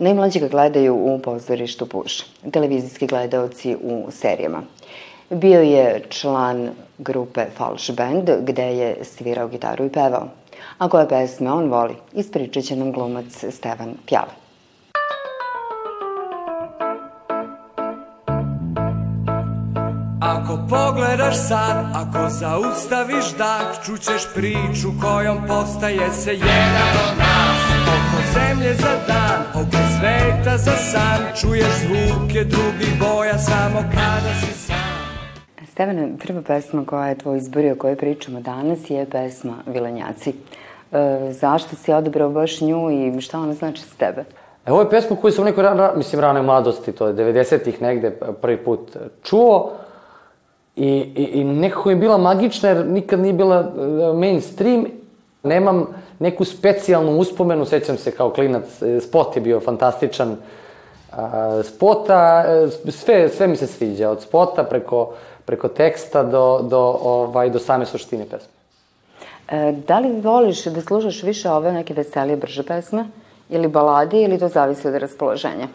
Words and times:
Najmlađi 0.00 0.40
ga 0.40 0.48
gledaju 0.48 0.94
u 0.94 1.18
pozorištu 1.18 1.86
Puš, 1.86 2.24
televizijski 2.52 3.06
gledaoci 3.06 3.76
u 3.82 4.06
serijama. 4.10 4.62
Bio 5.30 5.60
je 5.60 6.02
član 6.08 6.70
grupe 6.98 7.44
Falš 7.56 7.90
Band, 7.90 8.30
gde 8.40 8.62
je 8.62 9.04
svirao 9.04 9.48
gitaru 9.48 9.84
i 9.84 9.92
pevao. 9.92 10.28
A 10.78 10.88
koje 10.88 11.08
pesme 11.08 11.52
on 11.52 11.70
voli, 11.70 11.94
ispričat 12.12 12.64
će 12.64 12.76
nam 12.76 12.92
glumac 12.92 13.44
Stevan 13.50 13.94
Pjale. 14.06 14.32
Ako 20.20 20.58
pogledaš 20.68 21.36
sad, 21.48 21.86
ako 21.94 22.28
zaustaviš 22.28 23.36
dah, 23.38 23.84
čućeš 23.86 24.22
priču 24.34 24.88
kojom 25.02 25.38
postaje 25.48 26.12
se 26.12 26.32
jedan 26.32 26.94
od 27.04 27.19
zemlje 28.34 28.74
za 28.74 28.94
dan, 29.08 29.40
oko 29.62 29.80
sveta 29.98 30.56
za 30.56 30.76
san, 30.90 31.20
čuješ 31.40 31.66
zvuke 31.66 32.44
drugih 32.44 32.92
boja 33.00 33.38
samo 33.38 33.78
kada 33.94 34.34
si 34.40 34.52
sam. 34.52 34.76
Stevane, 35.66 36.08
prva 36.26 36.42
pesma 36.42 36.84
koja 36.86 37.08
je 37.08 37.18
tvoj 37.18 37.38
izborio, 37.38 37.72
o 37.72 37.76
kojoj 37.76 37.96
pričamo 37.96 38.40
danas, 38.40 38.90
je 38.90 39.06
pesma 39.10 39.54
Vilenjaci. 39.66 40.32
E, 40.92 41.32
zašto 41.32 41.76
si 41.76 41.92
odabrao 41.92 42.30
baš 42.30 42.60
nju 42.60 42.90
i 42.90 43.20
šta 43.20 43.38
ona 43.38 43.54
znači 43.54 43.82
s 43.82 43.96
tebe? 43.96 44.24
E, 44.66 44.72
ovo 44.72 44.80
je 44.80 44.90
pesma 44.90 45.16
koju 45.16 45.32
sam 45.32 45.42
u 45.42 45.44
nekoj, 45.44 45.62
ra, 45.62 45.92
mislim, 45.96 46.20
ranoj 46.20 46.42
mladosti, 46.42 46.92
to 46.92 47.06
je 47.06 47.14
90-ih 47.14 47.82
negde 47.82 48.10
prvi 48.42 48.56
put 48.56 48.96
čuo. 49.22 49.72
I, 50.76 50.88
i, 51.16 51.24
I 51.24 51.44
nekako 51.44 51.90
je 51.90 51.96
bila 51.96 52.18
magična 52.18 52.68
jer 52.68 52.86
nikad 52.86 53.20
nije 53.20 53.32
bila 53.32 53.58
e, 53.58 54.18
mainstream. 54.18 54.86
Nemam 55.42 55.86
neku 56.20 56.44
specijalnu 56.44 57.18
uspomenu, 57.18 57.64
sećam 57.64 57.96
se 57.96 58.10
kao 58.10 58.30
klinac, 58.30 58.82
e, 58.82 59.00
spot 59.00 59.36
je 59.36 59.42
bio 59.42 59.60
fantastičan. 59.60 60.36
A, 61.12 61.62
spota, 61.64 62.44
e, 62.46 62.90
sve, 62.90 63.28
sve 63.28 63.46
mi 63.46 63.56
se 63.56 63.66
sviđa, 63.66 64.10
od 64.10 64.22
spota 64.22 64.64
preko, 64.64 65.12
preko 65.44 65.68
teksta 65.68 66.22
do, 66.22 66.60
do, 66.62 66.98
ovaj, 67.02 67.50
do 67.50 67.58
same 67.58 67.86
suštine 67.86 68.24
pesme. 68.24 68.52
E, 69.48 69.72
da 69.86 69.98
li 69.98 70.20
voliš 70.20 70.64
da 70.64 70.80
slušaš 70.80 71.22
više 71.22 71.50
ove 71.50 71.72
neke 71.72 71.94
veselije, 71.94 72.36
brže 72.36 72.62
pesme? 72.62 73.06
Ili 73.48 73.68
balade, 73.68 74.22
ili 74.22 74.38
to 74.38 74.48
zavisi 74.48 74.88
od 74.88 74.94
raspoloženja? 74.94 75.68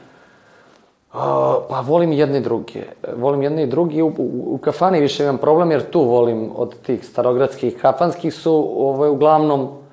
Uh, 1.14 1.22
pa 1.70 1.80
volim 1.80 2.12
jedne 2.12 2.38
i 2.38 2.42
druge. 2.42 2.84
Volim 3.18 3.44
jedne 3.44 3.64
i 3.64 3.68
druge. 3.68 4.04
U, 4.04 4.08
u, 4.08 4.56
u 4.56 4.58
kafani 4.58 5.00
više 5.00 5.24
imam 5.24 5.38
problem 5.38 5.72
jer 5.72 5.90
tu 5.90 6.02
volim 6.02 6.52
od 6.56 6.76
tih 6.82 7.06
starogradskih 7.06 7.78
kafanskih 7.82 8.34
su 8.34 8.72
ovaj, 8.78 9.10
uglavnom 9.10 9.85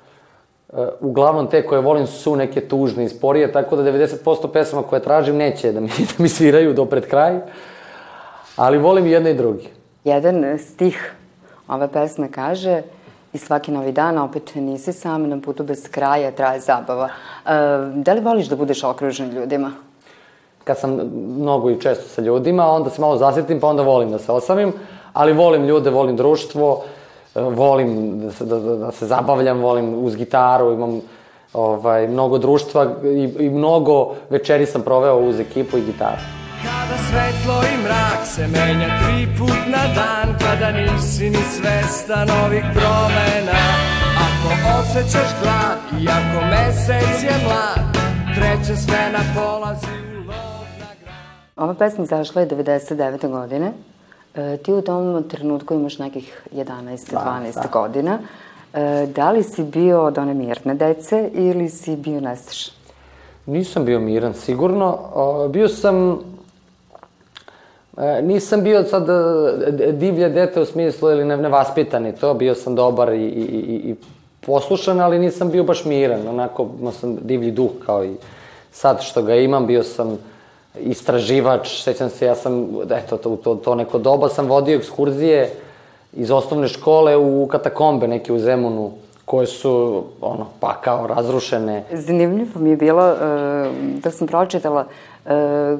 uglavnom 0.99 1.47
te 1.47 1.67
koje 1.67 1.81
volim 1.81 2.07
su 2.07 2.35
neke 2.35 2.67
tužne 2.67 3.05
i 3.05 3.09
sporije, 3.09 3.51
tako 3.51 3.75
da 3.75 3.91
90% 3.91 4.47
pesama 4.53 4.83
koje 4.83 5.01
tražim 5.01 5.35
neće 5.35 5.71
da 5.71 5.79
mi, 5.79 5.87
da 6.17 6.23
mi 6.23 6.29
sviraju 6.29 6.73
do 6.73 6.85
pred 6.85 7.07
kraj. 7.07 7.39
Ali 8.55 8.77
volim 8.77 9.07
jedne 9.07 9.31
i 9.31 9.37
druge. 9.37 9.63
Jedan 10.03 10.59
stih 10.59 11.15
ove 11.67 11.87
pesme 11.87 12.31
kaže 12.31 12.81
i 13.33 13.37
svaki 13.37 13.71
novi 13.71 13.91
dan 13.91 14.17
opet 14.17 14.55
nisi 14.55 14.93
sam 14.93 15.29
na 15.29 15.41
putu 15.41 15.63
bez 15.63 15.87
kraja, 15.91 16.31
traje 16.31 16.59
zabava. 16.59 17.05
E, 17.05 17.49
da 17.95 18.13
li 18.13 18.21
voliš 18.21 18.47
da 18.47 18.55
budeš 18.55 18.83
okružen 18.83 19.29
ljudima? 19.29 19.71
kad 20.63 20.79
sam 20.79 20.99
mnogo 21.37 21.69
i 21.69 21.81
često 21.81 22.09
sa 22.09 22.21
ljudima, 22.21 22.67
onda 22.67 22.89
se 22.89 23.01
malo 23.01 23.17
zasjetim, 23.17 23.59
pa 23.59 23.67
onda 23.67 23.83
volim 23.83 24.11
da 24.11 24.19
se 24.19 24.31
osamim, 24.31 24.73
ali 25.13 25.33
volim 25.33 25.65
ljude, 25.65 25.89
volim 25.89 26.15
društvo, 26.15 26.83
volim 27.35 28.19
da 28.19 28.31
se, 28.31 28.45
da, 28.45 28.59
da, 28.59 28.75
da 28.75 28.91
se 28.91 29.07
zabavljam, 29.07 29.59
volim 29.61 29.93
uz 29.93 30.15
gitaru, 30.15 30.73
imam 30.73 31.01
ovaj, 31.53 32.07
mnogo 32.07 32.37
društva 32.37 32.87
i, 33.03 33.45
i 33.45 33.49
mnogo 33.49 34.15
večeri 34.29 34.65
sam 34.65 34.81
proveo 34.81 35.17
uz 35.17 35.39
ekipu 35.39 35.77
i 35.77 35.85
gitaru. 35.85 36.21
Kada 36.63 36.97
svetlo 37.09 37.55
i 37.73 37.83
mrak 37.83 38.25
se 38.25 38.47
menja 38.47 38.87
tri 38.87 39.27
put 39.37 39.61
na 39.67 39.83
dan 39.95 40.37
Kada 40.39 40.71
nisi 40.71 41.29
ni 41.29 41.43
svestan 41.55 42.27
ovih 42.45 42.63
promena 42.73 43.59
Ako 44.25 44.79
osjećaš 44.79 45.29
glad 45.41 46.01
i 46.01 46.07
ako 46.07 46.45
mesec 46.45 47.23
je 47.23 47.35
mlad 47.45 47.97
Treća 48.35 48.75
smena 48.75 49.19
polazi 49.35 49.85
u 49.85 50.17
lov 50.17 50.65
na 50.79 50.91
grad 51.01 51.55
Ova 51.55 51.73
pesma 51.73 52.03
izašla 52.03 52.41
je 52.41 52.47
99. 52.47 53.29
godine. 53.29 53.71
E, 54.35 54.57
ti 54.57 54.73
u 54.73 54.81
tom 54.81 55.23
trenutku 55.23 55.73
imaš 55.73 55.97
nekih 55.97 56.47
11-12 56.51 57.53
da. 57.55 57.69
godina. 57.71 58.19
E, 58.73 59.07
da 59.15 59.31
li 59.31 59.43
si 59.43 59.63
bio 59.63 60.03
od 60.03 60.17
one 60.17 60.33
mirne 60.33 60.75
dece 60.75 61.29
ili 61.33 61.69
si 61.69 61.95
bio 61.95 62.21
nestašan? 62.21 62.73
Nisam 63.45 63.85
bio 63.85 63.99
miran, 63.99 64.33
sigurno. 64.33 64.97
O, 65.13 65.47
bio 65.47 65.67
sam... 65.67 66.19
E, 67.97 68.21
nisam 68.21 68.63
bio 68.63 68.83
sad 68.83 69.07
divlje 69.93 70.29
dete 70.29 70.61
u 70.61 70.65
smislu 70.65 71.11
ili 71.11 71.25
ne, 71.25 71.37
nevaspitani 71.37 72.15
to, 72.15 72.33
bio 72.33 72.55
sam 72.55 72.75
dobar 72.75 73.13
i, 73.13 73.17
i, 73.17 73.43
i, 73.43 73.91
i 73.91 73.95
poslušan, 74.45 75.01
ali 75.01 75.19
nisam 75.19 75.51
bio 75.51 75.63
baš 75.63 75.85
miran, 75.85 76.27
onako 76.27 76.69
imao 76.79 76.91
sam 76.91 77.17
divlji 77.21 77.51
duh 77.51 77.71
kao 77.85 78.05
i 78.05 78.15
sad 78.71 79.01
što 79.01 79.21
ga 79.21 79.35
imam, 79.35 79.67
bio 79.67 79.83
sam 79.83 80.17
istraživač, 80.79 81.83
sećam 81.83 82.09
se, 82.09 82.25
ja 82.25 82.35
sam, 82.35 82.67
eto, 82.91 83.17
to, 83.17 83.35
to, 83.35 83.55
to 83.55 83.75
neko 83.75 83.97
doba 83.97 84.29
sam 84.29 84.47
vodio 84.47 84.77
ekskurzije 84.77 85.51
iz 86.13 86.31
osnovne 86.31 86.67
škole 86.67 87.17
u 87.17 87.47
katakombe 87.47 88.07
neke 88.07 88.33
u 88.33 88.39
Zemunu, 88.39 88.91
koje 89.25 89.47
su, 89.47 90.03
ono, 90.21 90.45
pa 90.59 90.81
kao 90.81 91.07
razrušene. 91.07 91.83
Zanimljivo 91.91 92.59
mi 92.59 92.69
je 92.69 92.77
bilo 92.77 93.09
e, 93.09 93.15
da 94.03 94.11
sam 94.11 94.27
pročitala 94.27 94.85
e, 95.25 95.29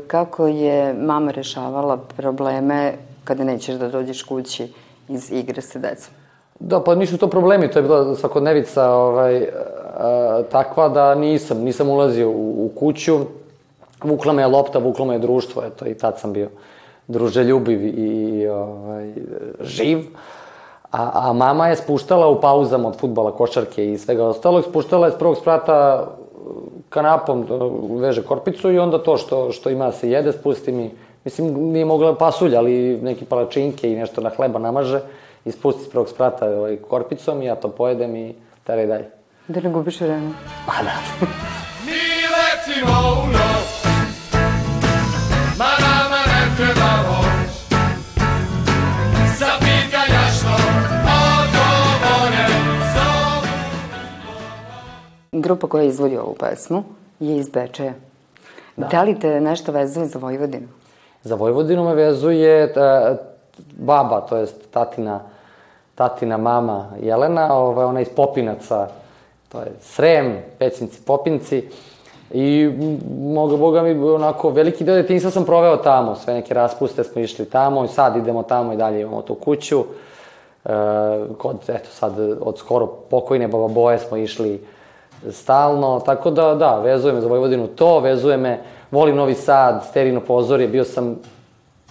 kako 0.08 0.48
je 0.48 0.94
mama 0.94 1.32
rešavala 1.32 1.98
probleme 2.18 2.94
kada 3.24 3.44
nećeš 3.44 3.76
da 3.76 3.88
dođeš 3.88 4.24
kući 4.24 4.74
iz 5.09 5.32
igre 5.32 5.62
sa 5.62 5.80
decom. 5.80 6.14
Da, 6.59 6.84
pa 6.84 6.96
nisu 6.96 7.18
to 7.18 7.28
problemi, 7.28 7.72
to 7.72 7.80
je 7.80 7.84
bila 7.84 8.16
svakodnevica 8.16 8.90
ovaj, 8.90 9.48
a, 9.98 10.42
takva 10.52 10.90
da 10.90 11.16
nisam, 11.16 11.58
nisam 11.58 11.90
ulazio 11.90 12.30
u, 12.30 12.66
u 12.66 12.72
kuću, 12.80 13.20
vukla 14.03 14.34
me 14.34 14.41
je 14.41 14.47
lopta, 14.47 14.80
vukla 14.80 15.06
me 15.06 15.16
je 15.16 15.19
društvo, 15.19 15.64
eto, 15.66 15.88
i 15.88 15.94
tad 15.94 16.19
sam 16.19 16.34
bio 16.34 16.50
druželjubiv 17.08 17.86
i, 17.86 17.90
i 17.90 18.47
ovaj, 18.47 19.14
živ. 19.62 20.06
A, 20.91 21.12
a 21.14 21.34
mama 21.34 21.68
je 21.68 21.75
spuštala 21.75 22.28
u 22.28 22.41
pauzama 22.41 22.88
od 22.88 23.00
futbala, 23.00 23.31
košarke 23.31 23.91
i 23.91 23.97
svega 23.97 24.25
ostalog, 24.25 24.64
spuštala 24.64 25.08
je 25.08 25.14
s 25.14 25.18
prvog 25.18 25.38
sprata 25.38 26.08
kanapom, 26.90 27.47
veže 28.02 28.24
korpicu 28.24 28.72
i 28.72 28.80
onda 28.80 29.03
to 29.03 29.18
što, 29.18 29.52
što 29.52 29.69
ima 29.69 29.91
se 29.91 30.09
jede, 30.09 30.31
spusti 30.31 30.72
mi, 30.72 30.91
mislim, 31.25 31.53
nije 31.72 31.85
mogla 31.85 32.16
pasulj, 32.16 32.56
ali 32.56 33.00
neki 33.02 33.25
palačinke 33.25 33.91
i 33.91 33.96
nešto 33.96 34.22
na 34.22 34.30
hleba 34.30 34.59
namaže 34.59 35.02
i 35.46 35.52
spusti 35.52 35.84
s 35.84 35.90
prvog 35.90 36.09
sprata 36.09 36.46
ovaj, 36.46 36.78
korpicom 36.78 37.41
i 37.41 37.46
ja 37.46 37.56
to 37.56 37.68
pojedem 37.68 38.16
i 38.16 38.35
teraj 38.64 38.88
dalje. 38.88 39.09
Da 39.47 39.62
ne 39.62 39.70
gubiš 39.70 40.02
vreme. 40.02 40.31
Pa 40.66 40.84
da. 40.84 41.25
Mi 41.85 42.02
letimo 42.35 43.24
u 43.24 43.28
noć 43.28 43.53
Grupa 55.34 55.68
koja 55.68 55.84
izvodi 55.84 56.18
ovu 56.18 56.35
pesmu 56.40 56.84
je 57.20 57.38
iz 57.38 57.50
Bečeja. 57.50 57.94
Da. 58.78 58.88
da 58.88 59.03
li 59.03 59.20
te 59.20 59.41
nešto 59.41 59.72
vezuje 59.72 60.06
za 60.06 60.20
Vojvodinu? 60.20 60.68
Za 61.24 61.35
Vojvodinu 61.35 61.84
me 61.84 61.96
vezuje 61.96 62.74
ta, 62.74 63.18
baba, 63.78 64.22
to 64.22 64.38
jest 64.38 64.72
tatina, 64.72 65.20
tatina 65.96 66.38
mama 66.38 66.90
Jelena, 67.02 67.53
ovaj, 67.53 67.85
ona 67.85 68.02
iz 68.02 68.09
Popinaca, 68.16 68.88
to 69.50 69.59
je 69.59 69.72
Srem, 69.82 70.38
Pećinci, 70.59 71.02
Popinci. 71.06 71.64
I 72.32 72.72
moga 73.20 73.58
boga 73.58 73.82
mi 73.82 74.09
onako 74.09 74.50
veliki 74.50 74.84
deo 74.84 74.96
detinjstva 74.96 75.32
sam 75.32 75.46
proveo 75.46 75.78
tamo, 75.78 76.16
sve 76.16 76.34
neke 76.34 76.53
raspuste 76.53 77.03
smo 77.03 77.22
išli 77.22 77.46
tamo 77.46 77.86
i 77.86 77.88
sad 77.88 78.18
idemo 78.18 78.44
tamo 78.44 78.74
i 78.74 78.78
dalje 78.78 79.02
imamo 79.02 79.22
tu 79.22 79.36
kuću. 79.36 79.84
E, 80.66 80.70
kod, 81.38 81.58
eto 81.68 81.90
sad, 81.90 82.20
od 82.41 82.58
skoro 82.58 82.88
pokojne 82.88 83.47
baba 83.47 83.68
Boje 83.68 84.00
smo 84.00 84.18
išli 84.18 84.62
stalno, 85.31 85.99
tako 85.99 86.31
da, 86.31 86.55
da, 86.55 86.79
vezuje 86.79 87.14
me 87.14 87.22
za 87.22 87.28
Vojvodinu 87.28 87.67
to, 87.67 87.99
vezuje 87.99 88.37
me, 88.37 88.59
volim 88.91 89.16
Novi 89.16 89.34
Sad, 89.34 89.85
Sterino 89.90 90.20
pozorje, 90.20 90.67
bio 90.67 90.84
sam 90.84 91.16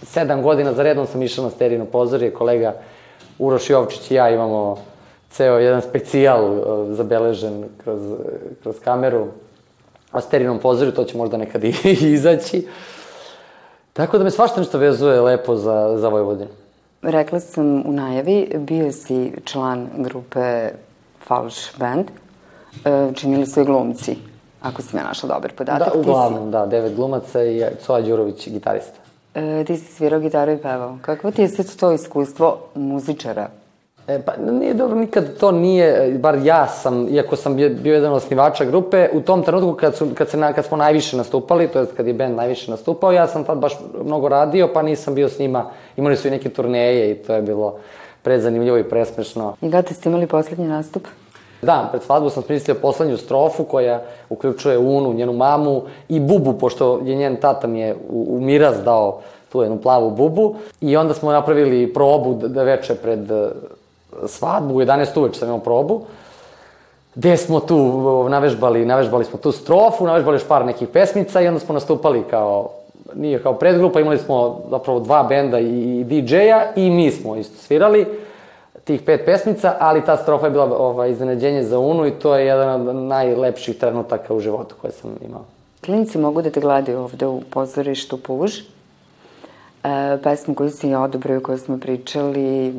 sedam 0.03 0.41
godina 0.41 0.73
za 0.73 0.83
redom 0.83 1.07
sam 1.07 1.21
išao 1.21 1.43
na 1.43 1.49
Sterino 1.49 1.85
pozorje, 1.85 2.33
kolega 2.33 2.73
Uroš 3.39 3.69
Jovčić 3.69 4.11
i 4.11 4.15
ja 4.15 4.29
imamo 4.29 4.77
ceo 5.29 5.57
jedan 5.57 5.81
specijal 5.81 6.51
uh, 6.51 6.61
zabeležen 6.89 7.63
kroz, 7.83 8.01
kroz 8.63 8.79
kameru 8.79 9.27
o 10.11 10.21
Sterinom 10.21 10.59
pozorju, 10.59 10.91
to 10.93 11.03
će 11.03 11.17
možda 11.17 11.37
nekad 11.37 11.63
i 11.63 11.73
izaći. 12.13 12.67
Tako 13.93 14.17
da 14.17 14.23
me 14.23 14.31
svašta 14.31 14.59
nešto 14.59 14.77
vezuje 14.77 15.21
lepo 15.21 15.55
za, 15.55 15.97
za 15.97 16.09
Vojvodinu. 16.09 16.49
Rekla 17.01 17.39
sam 17.39 17.85
u 17.85 17.91
najavi, 17.91 18.51
bio 18.57 18.91
si 18.91 19.31
član 19.45 19.89
grupe 19.97 20.69
Falš 21.25 21.77
Band, 21.77 22.05
činili 23.15 23.45
su 23.45 23.61
i 23.61 23.65
glumci. 23.65 24.15
Ako 24.61 24.81
sam 24.81 24.99
ja 24.99 25.05
našla 25.05 25.29
dobar 25.29 25.51
podatak. 25.51 25.79
Da, 25.79 25.85
ti 25.85 25.91
si- 25.93 25.99
uglavnom, 25.99 26.51
da, 26.51 26.65
devet 26.65 26.95
glumaca 26.95 27.43
i 27.43 27.63
Coa 27.81 28.01
Đurović, 28.01 28.49
gitarista. 28.49 28.97
E, 29.35 29.63
ti 29.63 29.77
si 29.77 29.93
svirao 29.93 30.19
gitaru 30.19 30.51
i 30.51 30.57
pevao. 30.57 30.97
Kakvo 31.01 31.31
ti 31.31 31.41
je 31.41 31.47
sad 31.47 31.75
to 31.75 31.91
iskustvo 31.91 32.57
muzičara? 32.75 33.47
E, 34.07 34.21
pa 34.21 34.33
nije 34.51 34.73
dobro, 34.73 34.95
nikad 34.95 35.37
to 35.37 35.51
nije, 35.51 36.11
bar 36.13 36.37
ja 36.43 36.67
sam, 36.67 37.07
iako 37.09 37.35
sam 37.35 37.55
bio, 37.55 37.69
bio 37.71 37.93
jedan 37.93 38.11
od 38.11 38.17
osnivača 38.17 38.65
grupe, 38.65 39.09
u 39.13 39.21
tom 39.21 39.43
trenutku 39.43 39.73
kad, 39.73 39.95
su, 39.95 40.07
kad, 40.15 40.29
se, 40.29 40.37
na- 40.37 40.53
kad 40.53 40.65
smo 40.65 40.77
najviše 40.77 41.17
nastupali, 41.17 41.67
to 41.67 41.79
je 41.79 41.85
kad 41.87 42.07
je 42.07 42.13
band 42.13 42.35
najviše 42.35 42.71
nastupao, 42.71 43.11
ja 43.11 43.27
sam 43.27 43.43
tad 43.43 43.57
baš 43.57 43.73
mnogo 44.03 44.27
radio, 44.29 44.69
pa 44.73 44.81
nisam 44.81 45.15
bio 45.15 45.29
s 45.29 45.39
njima, 45.39 45.65
imali 45.97 46.17
su 46.17 46.27
i 46.27 46.31
neke 46.31 46.49
turneje 46.49 47.11
i 47.11 47.15
to 47.15 47.33
je 47.33 47.41
bilo 47.41 47.75
prezanimljivo 48.21 48.77
i 48.77 48.83
presmešno. 48.83 49.55
I 49.61 49.71
kada 49.71 49.93
ste 49.93 50.09
imali 50.09 50.27
poslednji 50.27 50.67
nastup? 50.67 51.07
Da, 51.63 51.87
pred 51.91 52.03
svadbu 52.03 52.29
sam 52.29 52.43
smislio 52.43 52.75
poslednju 52.75 53.17
strofu 53.17 53.63
koja 53.63 54.01
uključuje 54.29 54.77
Unu, 54.77 55.13
njenu 55.13 55.33
mamu 55.33 55.81
i 56.09 56.19
Bubu, 56.19 56.53
pošto 56.53 56.99
je 57.03 57.15
njen 57.15 57.35
tata 57.35 57.67
mi 57.67 57.79
je 57.79 57.95
u, 58.09 58.25
u 58.29 58.41
miraz 58.41 58.83
dao 58.83 59.19
tu 59.53 59.61
jednu 59.61 59.77
plavu 59.77 60.09
bubu. 60.09 60.55
I 60.81 60.97
onda 60.97 61.13
smo 61.13 61.31
napravili 61.31 61.93
probu 61.93 62.33
da 62.33 62.63
veče 62.63 62.95
pred 62.95 63.31
eh, 63.31 63.49
svadbu, 64.27 64.75
u 64.75 64.81
11 64.81 65.19
uveče 65.19 65.39
sam 65.39 65.47
imao 65.47 65.59
probu. 65.59 66.01
Gde 67.15 67.37
smo 67.37 67.59
tu 67.59 67.77
navežbali, 68.29 68.85
navežbali 68.85 69.25
smo 69.25 69.39
tu 69.39 69.51
strofu, 69.51 70.05
navežbali 70.05 70.35
još 70.35 70.47
par 70.47 70.65
nekih 70.65 70.87
pesmica 70.87 71.41
i 71.41 71.47
onda 71.47 71.59
smo 71.59 71.73
nastupali 71.73 72.23
kao, 72.29 72.69
nije 73.15 73.43
kao 73.43 73.53
predgrupa, 73.53 73.99
imali 73.99 74.17
smo 74.17 74.61
zapravo 74.69 74.99
dva 74.99 75.23
benda 75.23 75.59
i, 75.59 75.99
i 75.99 76.03
DJ-a 76.03 76.73
i 76.75 76.89
mi 76.89 77.11
smo 77.11 77.35
isto 77.35 77.57
svirali 77.57 78.07
tih 78.83 79.01
pet 79.01 79.25
pesmica, 79.25 79.75
ali 79.79 80.05
ta 80.05 80.17
strofa 80.17 80.45
je 80.45 80.51
bila 80.51 80.77
ovaj, 80.77 81.11
iznenađenje 81.11 81.63
za 81.63 81.79
Unu 81.79 82.07
i 82.07 82.11
to 82.11 82.35
je 82.35 82.45
jedan 82.45 82.87
od 82.87 82.95
najlepših 82.95 83.77
trenutaka 83.77 84.33
u 84.33 84.39
životu 84.39 84.75
koje 84.81 84.91
sam 84.91 85.15
imao. 85.25 85.45
Klinci 85.85 86.17
mogu 86.17 86.41
da 86.41 86.49
te 86.49 86.59
gledaju 86.59 86.99
ovde 86.99 87.27
u 87.27 87.41
pozorištu 87.41 88.17
Puž. 88.17 88.59
E, 89.83 90.17
pesmu 90.23 90.55
koju 90.55 90.69
si 90.69 90.95
odobrio, 90.95 91.41
koju 91.41 91.57
smo 91.57 91.77
pričali, 91.77 92.73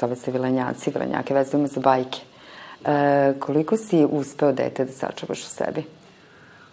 zove 0.00 0.16
se 0.16 0.30
Vilenjaci, 0.30 0.90
Vilenjake 0.90 1.34
vezujemo 1.34 1.66
za 1.66 1.80
bajke. 1.80 2.20
E, 2.84 3.32
koliko 3.38 3.76
si 3.76 4.06
uspeo 4.10 4.52
dete 4.52 4.84
da 4.84 4.92
sačuvaš 4.92 5.42
u 5.42 5.48
sebi? 5.48 5.84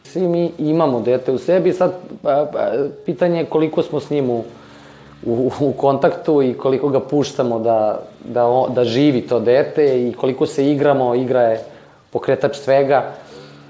Svi 0.04 0.28
mi 0.28 0.52
imamo 0.58 1.02
dete 1.02 1.32
u 1.32 1.38
sebi, 1.38 1.74
sad 1.74 1.94
a, 2.24 2.30
a, 2.30 2.88
pitanje 3.06 3.40
je 3.40 3.46
koliko 3.46 3.84
smo 3.84 4.00
s 4.00 4.10
njim 4.10 4.30
u, 4.30 4.44
u, 5.26 5.52
u 5.60 5.74
kontaktu 5.74 6.42
i 6.42 6.54
koliko 6.54 6.90
ga 6.90 7.00
puštamo 7.00 7.60
da, 7.60 8.02
da, 8.26 8.66
da 8.70 8.84
živi 8.84 9.22
to 9.22 9.40
dete 9.40 10.08
i 10.08 10.14
koliko 10.14 10.46
se 10.46 10.72
igramo, 10.72 11.16
igra 11.16 11.42
je 11.42 11.64
pokretač 12.10 12.58
svega, 12.58 13.14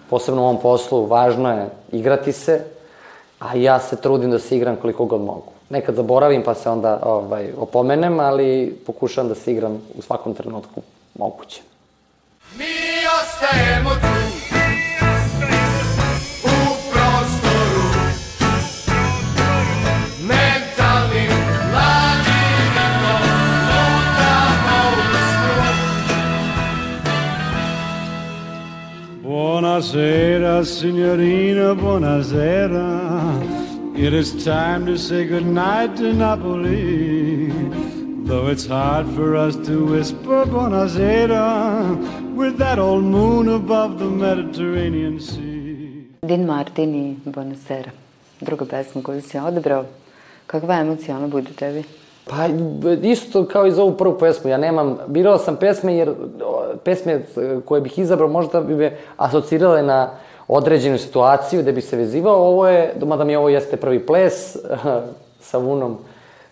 posebno 0.10 0.42
u 0.42 0.46
ovom 0.46 0.62
poslu, 0.62 1.06
važno 1.06 1.52
je 1.52 1.70
igrati 1.92 2.32
se, 2.32 2.64
a 3.40 3.56
ja 3.56 3.80
se 3.80 3.96
trudim 3.96 4.32
da 4.32 4.40
se 4.40 4.58
igram 4.58 4.76
koliko 4.76 5.06
god 5.06 5.22
mogu. 5.22 5.52
Nekad 5.70 5.96
zaboravim 5.96 6.44
pa 6.44 6.54
se 6.54 6.70
onda 6.70 7.00
ovaj, 7.04 7.50
opomenem, 7.58 8.20
ali 8.20 8.78
pokušavam 8.86 9.30
da 9.30 9.36
se 9.36 9.52
igram 9.52 9.82
u 9.98 10.02
svakom 10.02 10.34
trenutku 10.34 10.82
moguće. 11.16 11.62
Mi 12.58 12.66
ostajemo 13.22 13.90
tu 13.90 14.49
signorina, 30.80 31.76
buonasera. 31.76 32.88
It 33.96 34.14
is 34.14 34.46
time 34.46 34.86
to 34.86 34.98
say 34.98 35.26
goodnight 35.26 35.98
to 35.98 36.14
Napoli. 36.14 37.52
Though 38.24 38.48
it's 38.48 38.66
hard 38.66 39.06
for 39.16 39.36
us 39.36 39.56
to 39.68 39.86
whisper 39.86 40.46
buonasera 40.46 41.44
with 42.34 42.58
that 42.60 42.80
old 42.80 43.04
moon 43.04 43.50
above 43.50 44.00
the 44.00 44.06
Mediterranean 44.06 45.20
Sea. 45.20 46.08
Din 46.22 46.46
Martin 46.46 46.96
i 46.96 47.30
Bonasera. 47.30 47.92
Druga 48.40 48.66
pesma 48.66 49.04
koju 49.04 49.22
si 49.22 49.38
odabrao. 49.38 49.86
Kakva 50.48 50.80
emocija 50.80 51.18
ona 51.18 51.28
bude 51.28 51.52
tebi? 51.52 51.84
Pa 52.30 52.48
isto 53.04 53.46
kao 53.46 53.68
i 53.68 53.72
za 53.72 53.84
ovu 53.84 53.98
prvu 53.98 54.18
pesmu, 54.20 54.50
ja 54.52 54.58
nemam, 54.58 54.98
birao 55.08 55.38
sam 55.38 55.56
pesme 55.56 55.96
jer 55.96 56.14
pesme 56.84 57.22
koje 57.66 57.82
bih 57.82 58.00
izabrao 58.00 58.30
možda 58.30 58.62
bi 58.62 58.76
me 58.76 58.98
asocirale 59.18 59.84
na 59.84 60.10
određenu 60.50 60.98
situaciju 60.98 61.62
gde 61.62 61.72
bi 61.72 61.82
se 61.82 61.98
vezivao, 61.98 62.48
ovo 62.48 62.68
je, 62.68 62.94
mada 63.06 63.24
mi 63.24 63.36
ovo 63.36 63.50
jeste 63.50 63.78
prvi 63.78 64.06
ples, 64.06 64.56
sa 65.50 65.58
Vunom 65.58 65.98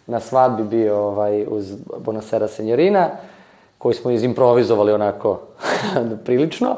na 0.08 0.20
svadbi 0.20 0.64
bio 0.64 0.98
ovaj, 0.98 1.46
uz 1.48 1.74
Bonasera 1.98 2.48
Senjorina, 2.48 3.10
koji 3.78 3.96
smo 3.96 4.12
izimprovizovali 4.12 4.94
onako 4.94 5.40
prilično, 6.26 6.76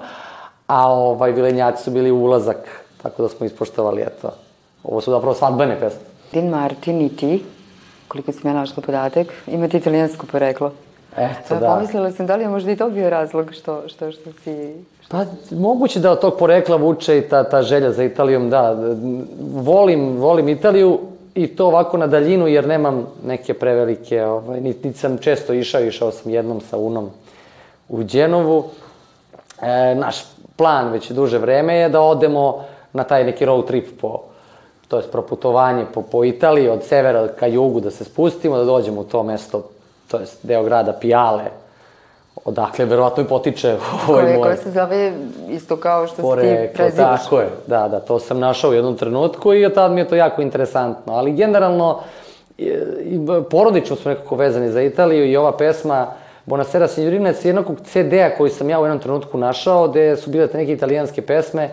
a 0.67 0.91
ovaj, 0.91 1.31
vilenjaci 1.31 1.83
su 1.83 1.91
bili 1.91 2.11
ulazak, 2.11 2.57
tako 3.01 3.21
da 3.21 3.29
smo 3.29 3.45
ispoštovali, 3.45 4.01
eto, 4.01 4.31
ovo 4.83 5.01
su 5.01 5.11
zapravo 5.11 5.35
svadbene 5.35 5.79
pesme. 5.79 6.01
Din 6.31 6.49
Martin 6.49 7.01
i 7.01 7.15
ti, 7.15 7.43
koliko 8.07 8.31
sam 8.31 8.51
ja 8.51 8.53
našla 8.53 8.83
podatak, 8.85 9.27
imate 9.47 9.77
italijansko 9.77 10.25
poreklo. 10.31 10.71
Eto, 11.17 11.49
Pa 11.49 11.55
da. 11.55 11.67
Pomislila 11.67 12.11
sam 12.11 12.25
da 12.25 12.35
li 12.35 12.43
je 12.43 12.49
možda 12.49 12.71
i 12.71 12.75
to 12.75 12.89
bio 12.89 13.09
razlog 13.09 13.53
što, 13.53 13.87
što, 13.87 14.11
što 14.11 14.31
si... 14.43 14.73
Pa, 15.09 15.25
moguće 15.51 15.99
da 15.99 16.11
od 16.11 16.21
tog 16.21 16.37
porekla 16.39 16.75
vuče 16.75 17.17
i 17.17 17.21
ta, 17.21 17.43
ta 17.43 17.61
želja 17.61 17.91
za 17.91 18.03
Italijom, 18.03 18.49
da. 18.49 18.77
Volim, 19.53 20.17
volim 20.17 20.49
Italiju 20.49 20.99
i 21.35 21.47
to 21.47 21.67
ovako 21.67 21.97
na 21.97 22.07
daljinu, 22.07 22.47
jer 22.47 22.67
nemam 22.67 23.07
neke 23.25 23.53
prevelike, 23.53 24.25
ovaj, 24.25 24.61
niti, 24.61 24.87
niti 24.87 24.99
sam 24.99 25.17
često 25.17 25.53
išao, 25.53 25.81
išao 25.81 26.11
sam 26.11 26.31
jednom 26.31 26.61
sa 26.61 26.77
Unom 26.77 27.09
u 27.89 28.03
Đenovu. 28.03 28.63
E, 29.61 29.95
naš 29.95 30.23
plan 30.55 30.91
već 30.91 31.11
duže 31.11 31.37
vreme 31.37 31.75
je 31.75 31.89
da 31.89 32.01
odemo 32.01 32.63
na 32.93 33.03
taj 33.03 33.23
neki 33.23 33.45
road 33.45 33.67
trip 33.67 34.01
po, 34.01 34.19
to 34.87 34.97
je 34.97 35.03
proputovanje 35.03 35.85
po, 35.93 36.01
po 36.01 36.23
Italiji, 36.23 36.69
od 36.69 36.83
severa 36.83 37.27
ka 37.27 37.47
jugu 37.47 37.79
da 37.79 37.91
se 37.91 38.03
spustimo, 38.03 38.57
da 38.57 38.63
dođemo 38.63 39.01
u 39.01 39.03
to 39.03 39.23
mesto, 39.23 39.63
to 40.11 40.17
je 40.17 40.25
deo 40.43 40.63
grada 40.63 40.93
Pijale, 40.93 41.43
odakle 42.45 42.85
verovatno 42.85 43.23
i 43.23 43.27
potiče 43.27 43.77
ovaj 44.09 44.33
moj 44.33 44.41
koje 44.41 44.57
se 44.57 44.71
zove 44.71 45.13
isto 45.49 45.77
kao 45.77 46.07
što 46.07 46.15
si 46.15 46.21
ti 46.21 46.27
poreklo, 46.27 46.73
prezivaš. 46.73 47.23
tako 47.23 47.39
je, 47.39 47.49
da, 47.67 47.87
da, 47.87 47.99
to 47.99 48.19
sam 48.19 48.39
našao 48.39 48.71
u 48.71 48.73
jednom 48.73 48.97
trenutku 48.97 49.53
i 49.53 49.65
od 49.65 49.73
tad 49.73 49.91
mi 49.91 50.01
je 50.01 50.07
to 50.07 50.15
jako 50.15 50.41
interesantno, 50.41 51.13
ali 51.13 51.31
generalno 51.31 51.99
porodično 53.49 53.95
smo 53.95 54.11
nekako 54.11 54.35
vezani 54.35 54.71
za 54.71 54.81
Italiju 54.81 55.31
i 55.31 55.37
ova 55.37 55.57
pesma 55.57 56.07
Bonasera 56.45 56.87
Signorina 56.87 57.29
je 57.29 57.35
jednog 57.43 57.65
CD-a 57.83 58.29
koji 58.37 58.49
sam 58.49 58.69
ja 58.69 58.79
u 58.79 58.83
jednom 58.83 58.99
trenutku 58.99 59.37
našao, 59.37 59.87
gde 59.87 60.17
su 60.17 60.29
bile 60.29 60.47
te 60.47 60.57
neke 60.57 60.73
italijanske 60.73 61.21
pesme 61.21 61.69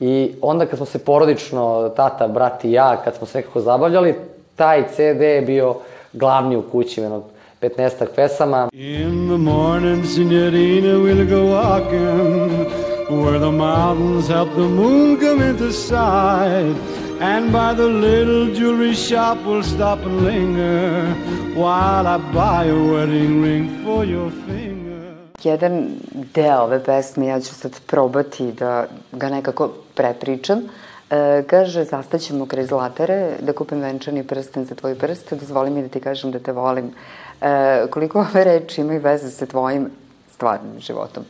i 0.00 0.34
onda 0.42 0.66
kad 0.66 0.76
smo 0.76 0.86
se 0.86 0.98
porodično, 0.98 1.92
tata, 1.96 2.28
brat 2.28 2.64
i 2.64 2.72
ja, 2.72 2.96
kad 3.04 3.14
smo 3.14 3.26
se 3.26 3.38
nekako 3.38 3.60
zabavljali, 3.60 4.14
taj 4.56 4.84
CD 4.88 5.20
je 5.20 5.42
bio 5.42 5.74
glavni 6.12 6.56
u 6.56 6.62
kući, 6.62 7.00
jednog 7.00 7.22
15 7.60 8.06
pesama. 8.14 8.68
In 8.72 9.28
the 9.28 9.38
morning, 9.38 10.04
signorina, 10.04 10.98
we'll 11.00 11.26
go 11.26 11.46
walking 11.46 12.66
where 13.10 13.38
the 13.38 13.50
mountains 13.50 14.28
help 14.28 14.54
the 14.54 14.68
moon 14.68 15.16
come 15.18 15.40
into 15.42 15.72
sight. 15.72 16.76
And 17.20 17.52
by 17.52 17.74
the 17.74 17.88
little 17.88 18.54
jewelry 18.54 18.94
shop, 18.94 19.38
we'll 19.44 19.64
stop 19.64 19.98
and 20.06 20.24
linger 20.24 21.12
while 21.54 22.06
I 22.06 22.18
buy 22.32 22.66
a 22.66 22.74
wedding 22.92 23.42
ring 23.42 23.84
for 23.84 24.04
your 24.04 24.30
finger. 24.30 25.14
Jedan 25.42 25.98
deo 26.34 26.62
ove 26.62 26.84
pesme, 26.84 27.26
ja 27.26 27.40
ću 27.40 27.54
sad 27.54 27.80
probati 27.86 28.52
da 28.52 28.86
ga 29.12 29.28
nekako 29.28 29.68
prepričam. 29.94 30.62
E, 31.10 31.42
kaže, 31.46 31.84
zastaćemo 31.84 32.46
kraj 32.46 32.66
zlatare, 32.66 33.36
da 33.40 33.52
kupim 33.52 33.80
venčani 33.80 34.24
prsten 34.24 34.64
za 34.64 34.74
tvoj 34.74 34.94
prst, 34.94 35.32
dozvoli 35.32 35.70
mi 35.70 35.82
da 35.82 35.88
ti 35.88 36.00
kažem 36.00 36.30
da 36.30 36.38
te 36.38 36.52
volim. 36.52 36.90
E, 37.40 37.86
koliko 37.90 38.18
ove 38.18 38.44
reči 38.44 38.80
imaju 38.80 39.00
veze 39.00 39.30
sa 39.30 39.46
tvojim 39.46 39.90
stvarnim 40.34 40.80
životom? 40.80 41.24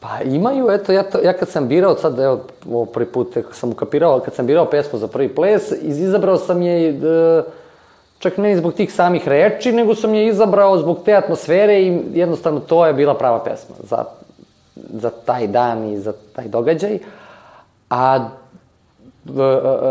Pa 0.00 0.20
imaju, 0.24 0.70
eto, 0.70 0.92
ja, 0.92 1.02
to, 1.02 1.18
ja 1.24 1.32
kad 1.32 1.48
sam 1.48 1.68
birao, 1.68 1.96
sad 1.96 2.18
evo, 2.18 2.40
ovo 2.70 2.84
prvi 2.84 3.06
put 3.06 3.36
sam 3.52 3.70
ukapirao, 3.70 4.20
kad 4.20 4.34
sam 4.34 4.46
birao 4.46 4.70
pesmu 4.70 4.98
za 4.98 5.08
prvi 5.08 5.28
ples, 5.28 5.72
iz, 5.82 6.00
izabrao 6.00 6.36
sam 6.36 6.62
je, 6.62 6.88
e, 6.88 7.42
čak 8.18 8.36
ne 8.36 8.56
zbog 8.56 8.72
tih 8.72 8.92
samih 8.92 9.28
reči, 9.28 9.72
nego 9.72 9.94
sam 9.94 10.14
je 10.14 10.26
izabrao 10.26 10.78
zbog 10.78 10.98
te 11.04 11.14
atmosfere 11.14 11.82
i 11.82 12.00
jednostavno 12.12 12.60
to 12.60 12.86
je 12.86 12.92
bila 12.92 13.14
prava 13.14 13.44
pesma 13.44 13.76
za, 13.90 14.04
za 14.76 15.10
taj 15.10 15.46
dan 15.46 15.92
i 15.92 15.98
za 15.98 16.12
taj 16.32 16.48
događaj. 16.48 16.98
A 17.90 18.28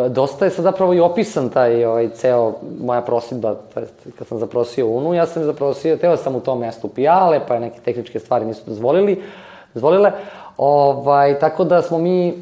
dosta 0.10 0.46
je 0.46 0.52
sad 0.52 0.64
zapravo 0.64 0.94
i 0.94 1.00
opisan 1.00 1.50
taj 1.50 1.86
ovaj, 1.86 2.10
ceo 2.10 2.54
moja 2.82 3.02
prosidba, 3.02 3.56
to 3.74 3.80
jest 3.80 3.94
kad 4.18 4.28
sam 4.28 4.40
zaprosio 4.40 4.88
Unu, 4.88 5.14
ja 5.14 5.26
sam 5.26 5.44
zaprosio, 5.44 5.98
teo 5.98 6.18
sam 6.18 6.36
u 6.36 6.40
tom 6.40 6.60
mestu 6.60 6.88
pijale, 6.88 7.40
pa 7.48 7.54
je 7.54 7.60
neke 7.60 7.80
tehničke 7.86 8.20
stvari 8.20 8.46
nisu 8.46 8.62
dozvolili, 8.66 9.22
dozvolile, 9.74 10.12
ovaj, 10.58 11.40
tako 11.40 11.64
da 11.64 11.82
smo 11.82 11.98
mi 11.98 12.34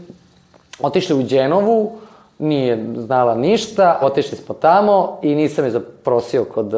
otišli 0.82 1.16
u 1.16 1.24
Đenovu, 1.24 1.92
nije 2.40 2.86
znala 2.98 3.36
ništa, 3.36 4.00
otišli 4.02 4.38
smo 4.38 4.56
tamo 4.56 5.20
i 5.22 5.36
nisam 5.36 5.66
je 5.66 5.72
zaprosio 5.72 6.46
kod, 6.46 6.74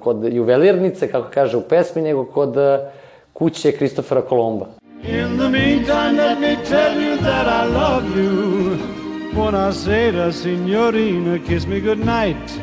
kod 0.00 0.24
juvelirnice, 0.24 1.10
kako 1.10 1.28
kaže 1.34 1.56
u 1.56 1.62
pesmi, 1.62 2.02
nego 2.02 2.24
kod 2.24 2.56
kuće 3.32 3.72
Kristofera 3.72 4.22
Kolomba. 4.22 4.66
In 5.04 5.36
the 5.38 5.48
meantime, 5.48 6.12
let 6.12 6.38
me 6.38 6.56
tell 6.64 6.94
you 6.94 7.16
that 7.16 7.46
I 7.46 7.66
love 7.66 8.04
you. 8.16 9.01
Buonasera, 9.34 10.30
signorina, 10.32 11.38
kiss 11.38 11.66
me 11.66 11.80
good 11.80 11.98
night. 11.98 12.60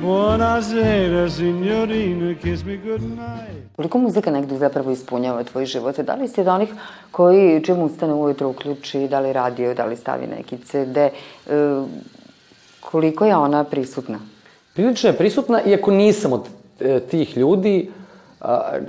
Buonasera, 0.00 1.28
signorina, 1.28 2.34
kiss 2.34 2.64
me 2.64 2.76
good 2.76 3.02
night. 3.02 3.76
Koliko 3.76 3.98
muzika 3.98 4.30
negde 4.30 4.58
zapravo 4.58 4.90
ispunjava 4.90 5.44
tvoj 5.44 5.66
život? 5.66 5.98
Da 5.98 6.14
li 6.14 6.28
si 6.28 6.40
od 6.40 6.48
onih 6.48 6.68
koji 7.10 7.64
čim 7.64 7.82
ustane 7.82 8.14
ujutro 8.14 8.48
uključi, 8.48 9.08
da 9.08 9.20
li 9.20 9.32
radio, 9.32 9.74
da 9.74 9.84
li 9.84 9.96
stavi 9.96 10.26
neki 10.26 10.58
CD, 10.58 10.96
e, 10.96 11.10
koliko 12.80 13.24
je 13.24 13.36
ona 13.36 13.64
prisutna? 13.64 14.18
Prilično 14.74 15.10
je 15.10 15.16
prisutna, 15.16 15.62
iako 15.66 15.90
nisam 15.90 16.32
od 16.32 16.48
e, 16.80 17.00
tih 17.00 17.36
ljudi, 17.36 17.90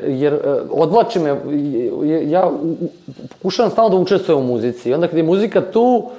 jer 0.08 0.34
e, 0.34 0.40
odvlači 0.72 1.20
me, 1.20 1.36
ja 2.26 2.52
pokušavam 3.30 3.72
stalno 3.72 3.90
da 3.90 3.96
učestvujem 3.96 4.42
u 4.42 4.48
muzici 4.48 4.90
i 4.90 4.94
onda 4.94 5.08
kad 5.08 5.18
je 5.18 5.24
muzika 5.24 5.62
tu, 5.72 6.10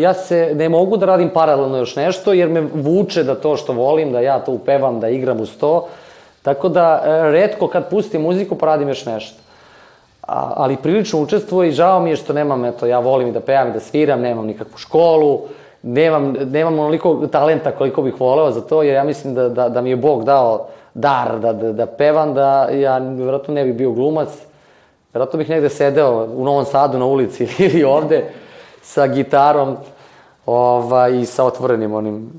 ja 0.00 0.14
se 0.14 0.52
ne 0.54 0.68
mogu 0.68 0.96
da 0.96 1.06
radim 1.06 1.30
paralelno 1.30 1.78
još 1.78 1.96
nešto, 1.96 2.32
jer 2.32 2.48
me 2.48 2.60
vuče 2.74 3.22
da 3.22 3.34
to 3.34 3.56
što 3.56 3.72
volim, 3.72 4.12
da 4.12 4.20
ja 4.20 4.38
to 4.38 4.52
upevam, 4.52 5.00
da 5.00 5.08
igram 5.08 5.40
uz 5.40 5.56
to, 5.60 5.88
tako 6.42 6.68
da 6.68 7.02
e, 7.04 7.30
redko 7.30 7.68
kad 7.68 7.90
pustim 7.90 8.22
muziku 8.22 8.54
pa 8.54 8.66
radim 8.66 8.88
još 8.88 9.06
nešto. 9.06 9.38
A, 10.22 10.52
ali 10.56 10.76
prilično 10.76 11.20
učestvujem 11.20 11.70
i 11.70 11.74
žao 11.74 12.00
mi 12.00 12.10
je 12.10 12.16
što 12.16 12.32
nemam, 12.32 12.64
eto, 12.64 12.86
ja 12.86 12.98
volim 12.98 13.28
i 13.28 13.32
da 13.32 13.40
pevam 13.40 13.68
i 13.68 13.72
da 13.72 13.80
sviram, 13.80 14.20
nemam 14.20 14.46
nikakvu 14.46 14.78
školu, 14.78 15.40
nemam, 15.82 16.32
nemam 16.32 16.78
onoliko 16.78 17.26
talenta 17.32 17.70
koliko 17.70 18.02
bih 18.02 18.20
voleo 18.20 18.50
za 18.50 18.60
to, 18.60 18.82
jer 18.82 18.94
ja 18.94 19.04
mislim 19.04 19.34
da, 19.34 19.48
da, 19.48 19.68
da 19.68 19.80
mi 19.80 19.90
je 19.90 19.96
Bog 19.96 20.24
dao 20.24 20.66
dar 20.94 21.38
da, 21.40 21.52
da, 21.52 21.72
da 21.72 21.86
pevam, 21.86 22.34
da 22.34 22.68
ja 22.70 22.98
vjerojatno 22.98 23.54
ne 23.54 23.64
bih 23.64 23.74
bio 23.74 23.92
glumac, 23.92 24.28
vjerojatno 25.12 25.38
bih 25.38 25.50
negde 25.50 25.68
sedeo 25.68 26.28
u 26.36 26.44
Novom 26.44 26.64
Sadu 26.64 26.98
na 26.98 27.06
ulici 27.06 27.48
ili 27.66 27.84
ovde 27.84 28.24
sa 28.86 29.06
gitarom 29.06 29.76
ovaj, 30.46 31.20
i 31.20 31.26
sa 31.26 31.44
otvorenim 31.44 31.94
onim 31.94 32.30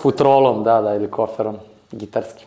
futrolom, 0.00 0.62
da, 0.64 0.80
da, 0.80 0.94
ili 0.94 1.10
koferom 1.10 1.56
gitarskim. 1.92 2.46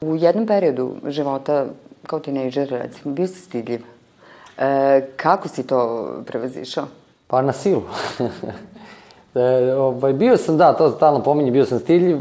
U 0.00 0.16
jednom 0.16 0.46
periodu 0.46 0.90
života, 1.06 1.66
kao 2.06 2.20
tinejdžer, 2.20 2.68
recimo, 2.70 3.14
bio 3.14 3.26
si 3.26 3.40
stidljiv. 3.40 3.84
E, 4.58 5.00
kako 5.16 5.48
si 5.48 5.66
to 5.66 6.08
prevazišao? 6.26 6.86
Pa 7.26 7.42
na 7.42 7.52
silu. 7.52 7.82
E, 9.34 9.74
ovaj, 9.74 10.12
bio 10.12 10.36
sam, 10.36 10.56
da, 10.56 10.72
to 10.72 10.90
stalno 10.90 11.22
pominje, 11.22 11.50
bio 11.50 11.64
sam 11.64 11.78
stiljiv, 11.78 12.18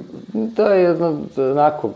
to 0.55 0.65
je 0.65 0.84
jedno, 0.84 1.17
onako, 1.38 1.89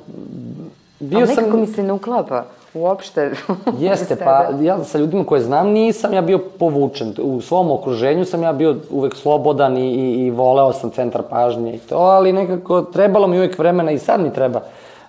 bio 1.00 1.20
A 1.20 1.22
nekako 1.22 1.52
sam... 1.52 1.60
mi 1.60 1.68
se 1.68 1.84
ne 1.84 1.94
uklapa 1.94 2.44
uopšte. 2.76 3.32
Jeste, 3.80 4.16
pa 4.16 4.48
ja 4.62 4.84
sa 4.84 4.98
ljudima 4.98 5.24
koje 5.24 5.42
znam 5.42 5.70
nisam 5.70 6.14
ja 6.14 6.22
bio 6.22 6.40
povučen. 6.60 7.14
U 7.22 7.42
svom 7.42 7.72
okruženju 7.72 8.26
sam 8.26 8.44
ja 8.44 8.54
bio 8.54 8.76
uvek 8.90 9.16
slobodan 9.16 9.78
i, 9.78 9.94
i, 9.94 10.26
i 10.26 10.32
voleo 10.32 10.74
sam 10.74 10.90
centar 10.90 11.22
pažnje 11.30 11.76
i 11.76 11.80
to, 11.80 11.98
ali 11.98 12.34
nekako 12.34 12.82
trebalo 12.82 13.28
mi 13.28 13.38
uvek 13.38 13.58
vremena 13.60 13.92
i 13.92 14.00
sad 14.00 14.22
mi 14.22 14.34
treba 14.34 14.62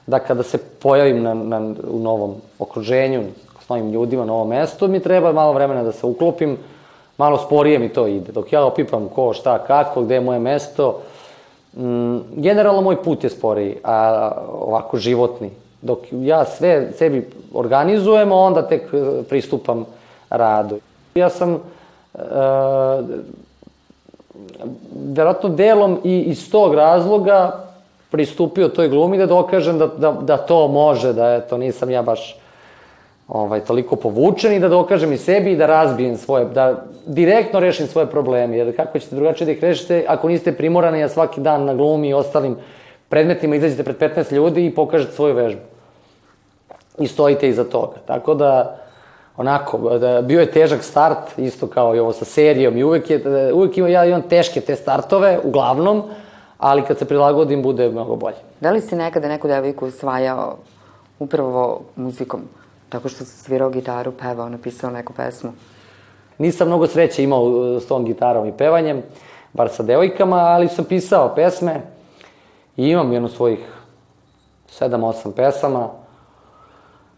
da 0.07 0.19
kada 0.19 0.43
se 0.43 0.59
pojavim 0.59 1.23
na, 1.23 1.35
na, 1.35 1.75
u 1.91 1.99
novom 1.99 2.35
okruženju, 2.59 3.23
s 3.67 3.69
novim 3.69 3.91
ljudima, 3.93 4.23
na 4.23 4.27
novom 4.27 4.49
mestu, 4.49 4.89
mi 4.89 5.01
treba 5.01 5.33
malo 5.33 5.53
vremena 5.53 5.83
da 5.83 5.93
se 5.93 6.07
uklopim, 6.07 6.57
malo 7.19 7.39
sporije 7.39 7.79
mi 7.79 7.89
to 7.89 8.07
ide. 8.07 8.33
Dok 8.33 8.53
ja 8.53 8.65
opipam 8.65 9.09
ko, 9.09 9.33
šta, 9.33 9.59
kako, 9.59 10.03
gde 10.03 10.15
je 10.15 10.21
moje 10.21 10.39
mesto, 10.39 11.01
mm, 11.77 12.19
generalno 12.37 12.81
moj 12.81 13.03
put 13.03 13.25
je 13.25 13.31
sporiji, 13.31 13.77
a 13.85 14.31
ovako 14.61 14.97
životni. 14.97 15.51
Dok 15.87 15.99
ja 16.11 16.45
sve 16.45 16.93
sebi 16.99 17.29
organizujem, 17.55 18.33
onda 18.33 18.63
tek 18.63 18.83
e, 18.93 19.23
pristupam 19.29 19.85
radu. 20.31 20.79
Ja 21.15 21.31
sam 21.31 21.55
e, 21.55 21.59
verovatno 25.15 25.49
delom 25.49 26.01
i 26.05 26.21
iz 26.21 26.51
tog 26.51 26.75
razloga 26.75 27.65
pristupio 28.11 28.69
toj 28.69 28.89
glumi 28.89 29.19
da 29.19 29.27
dokažem 29.27 29.79
da, 29.79 29.87
da, 29.87 30.13
da 30.13 30.37
to 30.37 30.69
može, 30.69 31.13
da 31.13 31.35
eto, 31.35 31.59
nisam 31.59 31.91
ja 31.91 32.03
baš 32.03 32.37
ovaj, 33.29 33.61
toliko 33.61 33.97
povučen 33.97 34.53
i 34.53 34.61
da 34.61 34.69
dokažem 34.69 35.13
i 35.13 35.19
sebi 35.19 35.53
i 35.53 35.57
da 35.57 35.67
razbijem 35.67 36.17
svoje, 36.17 36.45
da 36.45 36.85
direktno 37.07 37.61
rešim 37.61 37.87
svoje 37.87 38.07
probleme, 38.07 38.57
jer 38.57 38.77
kako 38.77 38.99
ćete 38.99 39.17
drugačije 39.17 39.47
da 39.47 39.53
ih 39.53 39.63
rešite 39.63 40.05
ako 40.09 40.29
niste 40.29 40.53
primorani 40.53 41.01
ja 41.01 41.09
svaki 41.09 41.41
dan 41.41 41.65
na 41.65 41.75
glumi 41.75 42.09
i 42.09 42.15
ostalim 42.15 42.57
predmetima 43.09 43.57
izađete 43.57 43.85
pred 43.85 44.17
15 44.17 44.33
ljudi 44.33 44.67
i 44.67 44.75
pokažete 44.75 45.13
svoju 45.13 45.35
vežbu. 45.35 45.76
I 46.99 47.07
stojite 47.07 47.49
iza 47.49 47.65
toga. 47.65 47.97
Tako 48.07 48.35
da, 48.35 48.77
onako, 49.37 49.99
da, 49.99 50.23
bio 50.23 50.41
je 50.41 50.51
težak 50.51 50.83
start, 50.83 51.39
isto 51.39 51.67
kao 51.67 51.97
i 51.97 51.99
ovo 51.99 52.13
sa 52.13 52.25
serijom 52.25 52.77
i 52.77 52.85
uvek, 52.85 53.11
je, 53.11 53.53
uvek 53.53 53.79
ima, 53.79 53.89
ja 53.89 54.05
imam 54.05 54.23
teške 54.23 54.61
te 54.61 54.77
startove, 54.77 55.39
uglavnom, 55.45 56.03
ali 56.59 56.83
kad 56.83 56.99
se 56.99 57.05
prilagodim 57.05 57.63
bude 57.63 57.89
mnogo 57.89 58.17
bolje. 58.17 58.37
Da 58.61 58.71
li 58.71 58.81
si 58.81 58.97
nekada 58.97 59.29
neku 59.29 59.49
devojku 59.49 59.87
usvajao 59.87 60.57
upravo 61.19 61.81
muzikom? 61.97 62.41
Tako 62.89 63.09
što 63.09 63.25
si 63.25 63.39
svirao 63.39 63.71
gitaru, 63.71 64.13
pevao, 64.13 64.49
napisao 64.49 64.91
neku 64.91 65.13
pesmu? 65.13 65.53
Nisam 66.39 66.69
mnogo 66.69 66.87
sreće 66.87 67.25
imao 67.25 67.43
uh, 67.43 67.83
s 67.83 67.87
tom 67.87 68.05
gitarom 68.05 68.47
i 68.47 68.53
pevanjem, 68.53 69.03
bar 69.53 69.69
sa 69.69 69.83
devojkama, 69.83 70.37
ali 70.37 70.69
sam 70.69 70.85
pisao 70.85 71.35
pesme 71.35 71.81
i 72.77 72.89
imam 72.89 73.13
jedno 73.13 73.29
svojih 73.29 73.59
7-8 74.81 75.33
pesama. 75.33 75.89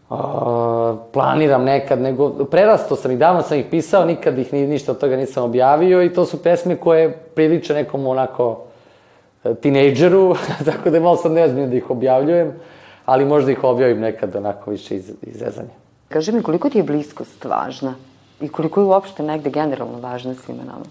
Uh, 0.09 0.17
planiram 1.13 1.63
nekad, 1.63 2.01
nego 2.01 2.29
prerasto 2.45 2.95
sam 2.95 3.11
ih, 3.11 3.17
davno 3.17 3.41
sam 3.41 3.59
ih 3.59 3.65
pisao, 3.71 4.05
nikad 4.05 4.37
ih 4.37 4.53
ni, 4.53 4.67
ništa 4.67 4.91
od 4.91 4.99
toga 4.99 5.15
nisam 5.15 5.43
objavio 5.43 6.03
i 6.03 6.13
to 6.13 6.25
su 6.25 6.43
pesme 6.43 6.75
koje 6.75 7.11
priliče 7.11 7.73
nekom 7.73 8.07
onako 8.07 8.61
uh, 9.43 9.57
tinejdžeru, 9.57 10.35
tako 10.65 10.89
da 10.89 10.97
je 10.97 11.01
malo 11.01 11.17
sad 11.17 11.31
nezbiljno 11.31 11.67
da 11.67 11.75
ih 11.75 11.89
objavljujem 11.89 12.53
ali 13.09 13.25
možda 13.25 13.51
ih 13.51 13.63
objavim 13.63 13.99
nekad 13.99 14.35
onako 14.35 14.71
više 14.71 14.95
iz, 14.95 15.11
izrezanja. 15.21 15.69
Kaži 16.09 16.31
mi, 16.31 16.43
koliko 16.43 16.69
ti 16.69 16.77
je 16.77 16.83
bliskost 16.83 17.45
važna? 17.45 17.93
I 18.41 18.47
koliko 18.47 18.81
je 18.81 18.85
uopšte 18.85 19.23
negde 19.23 19.49
generalno 19.49 19.99
važna 19.99 20.33
svima 20.33 20.63
nama? 20.63 20.85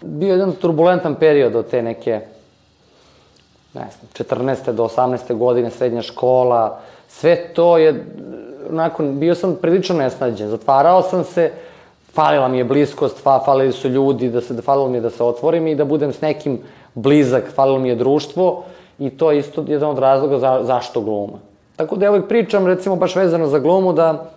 Bio 0.00 0.32
jedan 0.32 0.52
turbulentan 0.52 1.14
period 1.14 1.56
od 1.56 1.70
te 1.70 1.82
neke, 1.82 2.20
ne 3.74 3.88
znam, 3.98 4.28
14. 4.28 4.72
do 4.72 4.84
18. 4.84 5.36
godine, 5.36 5.70
srednja 5.70 6.02
škola, 6.02 6.80
sve 7.12 7.36
to 7.54 7.78
je, 7.78 8.04
nakon, 8.70 9.20
bio 9.20 9.34
sam 9.34 9.56
prilično 9.62 9.96
nesnađen, 9.96 10.48
zatvarao 10.48 11.02
sam 11.02 11.24
se, 11.24 11.50
falila 12.12 12.48
mi 12.48 12.58
je 12.58 12.64
bliskost, 12.64 13.22
falili 13.22 13.72
su 13.72 13.88
ljudi, 13.88 14.28
da 14.28 14.40
se, 14.40 14.62
falilo 14.62 14.88
mi 14.88 14.96
je 14.96 15.00
da 15.00 15.10
se 15.10 15.24
otvorim 15.24 15.66
i 15.66 15.74
da 15.74 15.84
budem 15.84 16.12
s 16.12 16.20
nekim 16.20 16.58
blizak, 16.94 17.52
falilo 17.54 17.78
mi 17.78 17.88
je 17.88 17.94
društvo 17.94 18.64
i 18.98 19.10
to 19.10 19.30
je 19.30 19.38
isto 19.38 19.64
jedan 19.68 19.90
od 19.90 19.98
razloga 19.98 20.38
za, 20.38 20.60
zašto 20.62 21.00
gluma. 21.00 21.38
Tako 21.76 21.96
da 21.96 22.04
ja 22.04 22.10
uvijek 22.10 22.28
pričam, 22.28 22.66
recimo, 22.66 22.96
baš 22.96 23.16
vezano 23.16 23.46
za 23.46 23.58
glumu, 23.58 23.92
da 23.92 24.30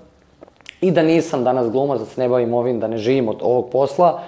i 0.82 0.92
da 0.92 1.04
nisam 1.04 1.44
danas 1.44 1.70
glumac, 1.72 2.00
da 2.00 2.06
se 2.06 2.22
ne 2.22 2.30
bavim 2.30 2.54
ovim, 2.54 2.80
da 2.80 2.88
ne 2.88 2.98
živim 2.98 3.30
od 3.30 3.38
ovog 3.42 3.70
posla, 3.72 4.22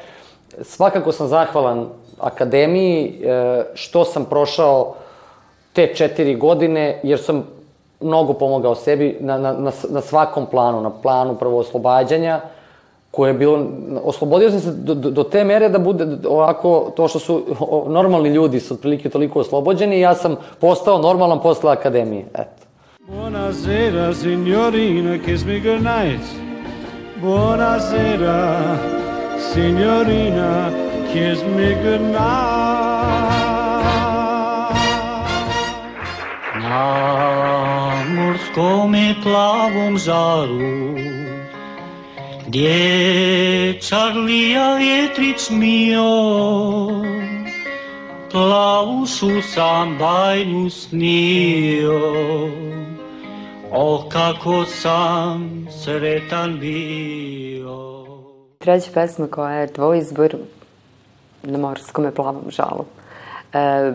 svakako 0.62 1.12
sam 1.12 1.28
zahvalan 1.28 1.88
akademiji 2.20 3.22
e, 3.24 3.64
što 3.74 4.06
sam 4.06 4.26
prošao 4.26 4.96
te 5.74 5.94
četiri 5.96 6.36
godine, 6.36 7.00
jer 7.04 7.20
sam 7.20 7.57
mnogo 8.02 8.34
pomogao 8.34 8.76
sebi 8.76 9.18
na, 9.20 9.38
na, 9.38 9.54
na, 9.54 9.72
na 9.90 10.02
svakom 10.02 10.46
planu, 10.46 10.82
na 10.82 10.90
planu 10.90 11.36
prvo 11.36 11.60
oslobađanja, 11.60 12.42
koje 13.12 13.30
je 13.30 13.34
bilo, 13.34 13.66
oslobodio 14.04 14.52
sam 14.52 14.60
se 14.60 14.72
do, 14.72 14.94
do, 14.94 15.10
do 15.10 15.24
te 15.24 15.44
mere 15.44 15.70
da 15.70 15.80
bude 15.80 16.08
ovako, 16.30 16.92
to 16.96 17.08
što 17.08 17.20
su 17.20 17.44
o, 17.60 17.86
normalni 17.90 18.30
ljudi 18.30 18.60
su 18.60 18.74
otprilike 18.74 19.10
toliko 19.10 19.40
oslobođeni 19.40 19.98
i 19.98 20.02
ja 20.02 20.16
sam 20.16 20.36
postao 20.62 20.98
normalan 20.98 21.42
posle 21.42 21.72
akademije, 21.72 22.26
eto. 22.34 22.68
Buonasera, 23.08 24.14
signorina, 24.14 25.18
kiss 25.26 25.46
me 25.46 25.60
good 25.60 25.82
night. 25.82 26.24
Buonasera, 27.22 28.62
signorina, 29.54 30.70
kiss 31.14 31.42
me 31.56 31.76
good 31.84 32.02
night. 32.02 33.08
Na 36.70 37.57
morskom 38.04 38.96
plavom 39.24 39.98
žaru 39.98 40.96
Gdje 42.48 43.80
Čarlija 43.82 44.78
vjetrić 44.78 45.50
mio, 45.50 46.04
Klaušu 48.32 49.42
sam 49.54 49.98
bajnu 49.98 50.70
snio, 50.70 52.02
O 53.72 54.10
kako 54.10 54.66
sam 54.66 55.68
sretan 55.84 56.60
bio. 56.60 58.06
Treća 58.58 58.92
pesma 58.94 59.28
koja 59.28 59.54
je 59.54 59.74
tvoj 59.74 59.98
izbor, 59.98 60.36
na 61.44 61.58
morskom 61.58 62.12
plavom 62.16 62.46
žalu. 62.50 62.86
E, 63.54 63.94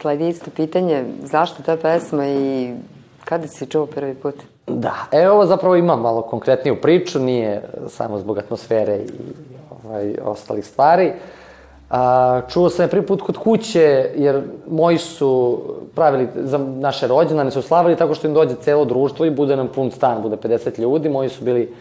sledi 0.00 0.28
isto 0.28 0.50
pitanje, 0.50 1.04
zašto 1.22 1.62
ta 1.62 1.76
pesma 1.76 2.26
i 2.26 2.74
kada 3.26 3.46
si 3.46 3.66
čuo 3.66 3.86
prvi 3.86 4.14
put? 4.14 4.34
Da, 4.66 4.94
e, 5.12 5.30
ovo 5.30 5.46
zapravo 5.46 5.76
ima 5.76 5.96
malo 5.96 6.22
konkretniju 6.22 6.80
priču, 6.80 7.18
nije 7.18 7.62
samo 7.88 8.18
zbog 8.18 8.38
atmosfere 8.38 8.96
i 8.96 9.10
ovaj, 9.84 10.14
ostalih 10.24 10.66
stvari. 10.66 11.12
A, 11.90 12.40
čuo 12.48 12.70
sam 12.70 12.84
je 12.84 12.90
prvi 12.90 13.06
put 13.06 13.22
kod 13.22 13.36
kuće, 13.36 14.10
jer 14.16 14.42
moji 14.68 14.98
su 14.98 15.62
pravili, 15.94 16.28
za 16.34 16.58
naše 16.58 17.06
rođendane 17.06 17.50
su 17.50 17.62
slavili 17.62 17.96
tako 17.96 18.14
što 18.14 18.26
im 18.26 18.34
dođe 18.34 18.54
celo 18.54 18.84
društvo 18.84 19.26
i 19.26 19.30
bude 19.30 19.56
nam 19.56 19.68
pun 19.68 19.90
stan, 19.90 20.22
bude 20.22 20.36
50 20.36 20.80
ljudi. 20.80 21.08
Moji 21.08 21.28
su 21.28 21.44
bili 21.44 21.74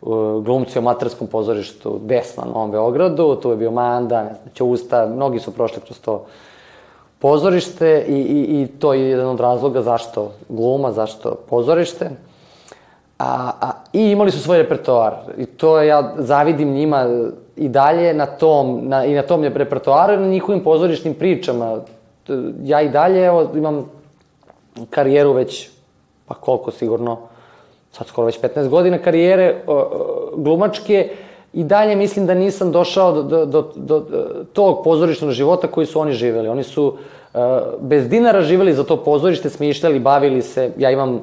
uh, 0.00 0.44
glumci 0.44 0.78
o 0.78 0.82
materskom 0.82 1.26
pozorištu 1.26 2.00
Desna 2.04 2.44
na 2.44 2.50
Novom 2.50 2.70
Beogradu, 2.70 3.36
tu 3.42 3.50
je 3.50 3.56
bio 3.56 3.70
Manda, 3.70 4.22
ne 4.22 4.34
znam, 4.34 4.54
Ćusta, 4.54 5.06
mnogi 5.06 5.38
su 5.38 5.54
prošli 5.54 5.80
kroz 5.80 6.00
to 6.00 6.24
pozorište 7.18 8.04
i, 8.08 8.12
i, 8.12 8.62
i 8.62 8.66
to 8.66 8.94
je 8.94 9.10
jedan 9.10 9.26
od 9.26 9.40
razloga 9.40 9.82
zašto 9.82 10.32
gluma, 10.48 10.92
zašto 10.92 11.34
pozorište. 11.48 12.10
A, 13.18 13.50
a, 13.60 13.70
I 13.92 14.10
imali 14.10 14.30
su 14.30 14.38
svoj 14.38 14.58
repertoar. 14.58 15.14
I 15.38 15.46
to 15.46 15.82
ja 15.82 16.14
zavidim 16.18 16.72
njima 16.72 17.06
i 17.56 17.68
dalje 17.68 18.14
na 18.14 18.26
tom, 18.26 18.80
na, 18.82 19.04
i 19.04 19.14
na 19.14 19.22
tom 19.22 19.44
repertoaru 19.44 20.14
i 20.14 20.16
na 20.16 20.28
njihovim 20.28 20.64
pozorišnim 20.64 21.14
pričama. 21.14 21.80
Ja 22.62 22.82
i 22.82 22.88
dalje, 22.88 23.24
evo, 23.24 23.50
imam 23.54 23.90
karijeru 24.90 25.32
već, 25.32 25.70
pa 26.26 26.34
koliko 26.34 26.70
sigurno, 26.70 27.18
sad 27.92 28.06
skoro 28.06 28.26
već 28.26 28.40
15 28.40 28.68
godina 28.68 28.98
karijere 28.98 29.62
glumačke 30.36 31.10
i 31.52 31.64
dalje 31.64 31.96
mislim 31.96 32.26
da 32.26 32.34
nisam 32.34 32.72
došao 32.72 33.12
do, 33.12 33.22
do, 33.22 33.62
do, 33.76 34.00
do, 34.00 34.24
tog 34.52 34.84
pozorišnog 34.84 35.30
života 35.30 35.66
koji 35.66 35.86
su 35.86 36.00
oni 36.00 36.12
živeli. 36.12 36.48
Oni 36.48 36.62
su 36.62 36.86
uh, 36.86 37.40
bez 37.80 38.08
dinara 38.08 38.42
živeli 38.42 38.74
za 38.74 38.84
to 38.84 38.96
pozorište, 38.96 39.50
smišljali, 39.50 39.98
bavili 39.98 40.42
se. 40.42 40.72
Ja 40.78 40.90
imam 40.90 41.22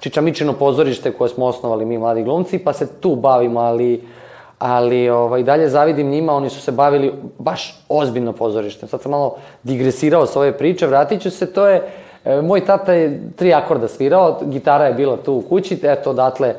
Čičamičino 0.00 0.52
pozorište 0.52 1.12
koje 1.12 1.28
smo 1.28 1.46
osnovali 1.46 1.84
mi 1.84 1.98
mladi 1.98 2.22
glumci, 2.22 2.58
pa 2.58 2.72
se 2.72 3.00
tu 3.00 3.16
bavimo, 3.16 3.60
ali 3.60 4.02
ali 4.58 5.08
ovaj, 5.10 5.42
dalje 5.42 5.68
zavidim 5.68 6.10
njima, 6.10 6.32
oni 6.32 6.50
su 6.50 6.60
se 6.60 6.72
bavili 6.72 7.12
baš 7.38 7.84
ozbiljno 7.88 8.32
pozorištem. 8.32 8.88
Sad 8.88 9.02
sam 9.02 9.10
malo 9.10 9.36
digresirao 9.62 10.26
sa 10.26 10.38
ove 10.40 10.58
priče, 10.58 10.86
vratit 10.86 11.22
ću 11.22 11.30
se, 11.30 11.52
to 11.52 11.66
je, 11.66 11.82
e, 12.24 12.42
moj 12.42 12.64
tata 12.64 12.92
je 12.92 13.30
tri 13.36 13.54
akorda 13.54 13.88
svirao, 13.88 14.40
gitara 14.44 14.86
je 14.86 14.94
bila 14.94 15.16
tu 15.16 15.34
u 15.34 15.40
kući, 15.40 15.78
eto, 15.82 16.10
odatle 16.10 16.54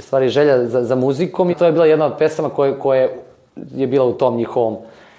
stvari 0.00 0.28
želja 0.28 0.66
za, 0.66 0.84
za 0.84 0.94
muzikom 0.94 1.50
i 1.50 1.54
to 1.54 1.66
je 1.66 1.72
bila 1.72 1.86
jedna 1.86 2.06
od 2.06 2.12
pesama 2.18 2.48
koje, 2.48 2.78
koje 2.78 3.18
je 3.74 3.86
bila 3.86 4.06
u 4.06 4.12
tom 4.12 4.36
njihovom 4.36 4.76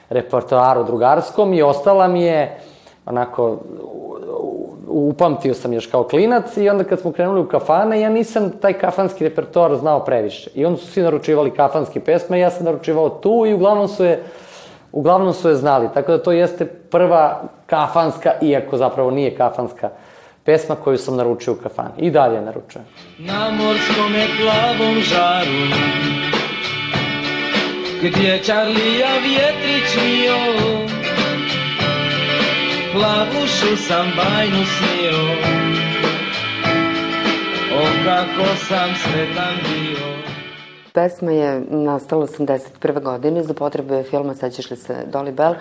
repertoaru 0.09 0.83
drugarskom 0.83 1.53
i 1.53 1.61
ostala 1.61 2.07
mi 2.07 2.23
je 2.23 2.59
onako 3.05 3.57
upamtio 4.91 5.53
sam 5.53 5.73
još 5.73 5.87
kao 5.87 6.03
klinac 6.03 6.57
i 6.57 6.69
onda 6.69 6.83
kad 6.83 6.99
smo 6.99 7.11
krenuli 7.11 7.41
u 7.41 7.47
kafane, 7.47 8.01
ja 8.01 8.09
nisam 8.09 8.49
taj 8.61 8.73
kafanski 8.73 9.23
repertoar 9.23 9.75
znao 9.75 9.99
previše. 9.99 10.49
I 10.55 10.65
onda 10.65 10.79
su 10.79 10.87
svi 10.87 11.01
naručivali 11.01 11.51
kafanske 11.51 11.99
pesme, 11.99 12.39
ja 12.39 12.49
sam 12.49 12.65
naručivao 12.65 13.09
tu 13.09 13.45
i 13.47 13.53
uglavnom 13.53 13.87
su 13.87 14.03
je, 14.03 14.23
uglavnom 14.91 15.33
su 15.33 15.49
je 15.49 15.55
znali. 15.55 15.89
Tako 15.93 16.11
da 16.11 16.23
to 16.23 16.31
jeste 16.31 16.65
prva 16.65 17.41
kafanska, 17.65 18.31
iako 18.41 18.77
zapravo 18.77 19.11
nije 19.11 19.35
kafanska, 19.35 19.89
pesma 20.45 20.75
koju 20.75 20.97
sam 20.97 21.15
naručio 21.15 21.53
u 21.53 21.55
kafani. 21.55 21.93
I 21.97 22.11
dalje 22.11 22.41
naručujem. 22.41 22.85
Na 23.19 23.51
morskom 23.51 24.13
je 24.15 24.27
plavom 24.41 24.95
žaru 25.01 25.61
Gdje 28.03 28.43
Čarlija 28.43 29.09
vjetrić 29.23 29.95
mio 30.03 30.37
plavušu 32.93 33.83
sam 33.87 34.05
bajnu 34.17 34.65
snio 34.65 35.21
O 37.77 37.83
kako 38.05 38.55
sam 38.55 38.89
sretan 38.95 39.55
bio 39.63 40.07
Pesma 40.93 41.31
je 41.31 41.61
nastala 41.69 42.27
81. 42.27 43.01
godine 43.01 43.43
za 43.43 43.53
potrebe 43.53 44.03
filma 44.03 44.35
Sećaš 44.35 44.71
li 44.71 44.77
se 44.77 44.95
Dolly 45.11 45.31
Bell? 45.31 45.55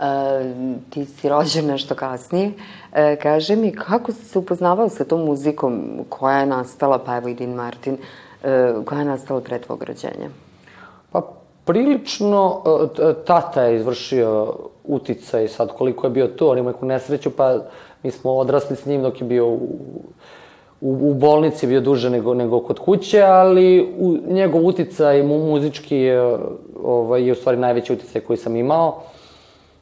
E, 0.00 0.54
ti 0.90 1.04
si 1.04 1.28
rođen 1.28 1.66
nešto 1.66 1.94
kasnije. 1.94 2.52
E, 2.92 3.16
kaže 3.16 3.56
mi, 3.56 3.72
kako 3.72 4.12
si 4.12 4.24
se 4.24 4.38
upoznavao 4.38 4.88
sa 4.88 5.04
tom 5.04 5.24
muzikom 5.24 6.04
koja 6.08 6.38
je 6.38 6.46
nastala, 6.46 6.98
pa 6.98 7.16
evo 7.16 7.28
i 7.28 7.34
Dean 7.34 7.52
Martin, 7.52 7.96
e, 8.42 8.72
koja 8.84 8.98
je 8.98 9.04
nastala 9.04 9.40
pre 9.40 9.58
tvog 9.58 9.82
rođenja? 9.82 10.28
Pa 11.12 11.22
prilično 11.64 12.62
e, 12.98 13.14
tata 13.26 13.62
je 13.62 13.76
izvršio 13.76 14.54
uticaj 14.84 15.48
sad 15.48 15.72
koliko 15.72 16.06
je 16.06 16.10
bio 16.10 16.26
tu, 16.26 16.48
on 16.48 16.58
ima 16.58 16.70
neku 16.70 16.86
nesreću, 16.86 17.30
pa 17.30 17.58
mi 18.02 18.10
smo 18.10 18.32
odrasli 18.32 18.76
s 18.76 18.86
njim 18.86 19.02
dok 19.02 19.20
je 19.20 19.26
bio 19.26 19.46
u, 19.46 19.58
u, 20.80 21.10
u 21.10 21.14
bolnici, 21.14 21.66
bio 21.66 21.80
duže 21.80 22.10
nego, 22.10 22.34
nego 22.34 22.60
kod 22.60 22.78
kuće, 22.78 23.22
ali 23.22 23.94
u, 23.98 24.16
njegov 24.28 24.66
uticaj 24.66 25.22
mu, 25.22 25.38
muzički 25.38 25.96
je, 25.96 26.38
ovaj, 26.82 27.26
je 27.26 27.32
u 27.32 27.34
stvari 27.34 27.58
najveći 27.58 27.92
uticaj 27.92 28.20
koji 28.20 28.36
sam 28.36 28.56
imao. 28.56 29.02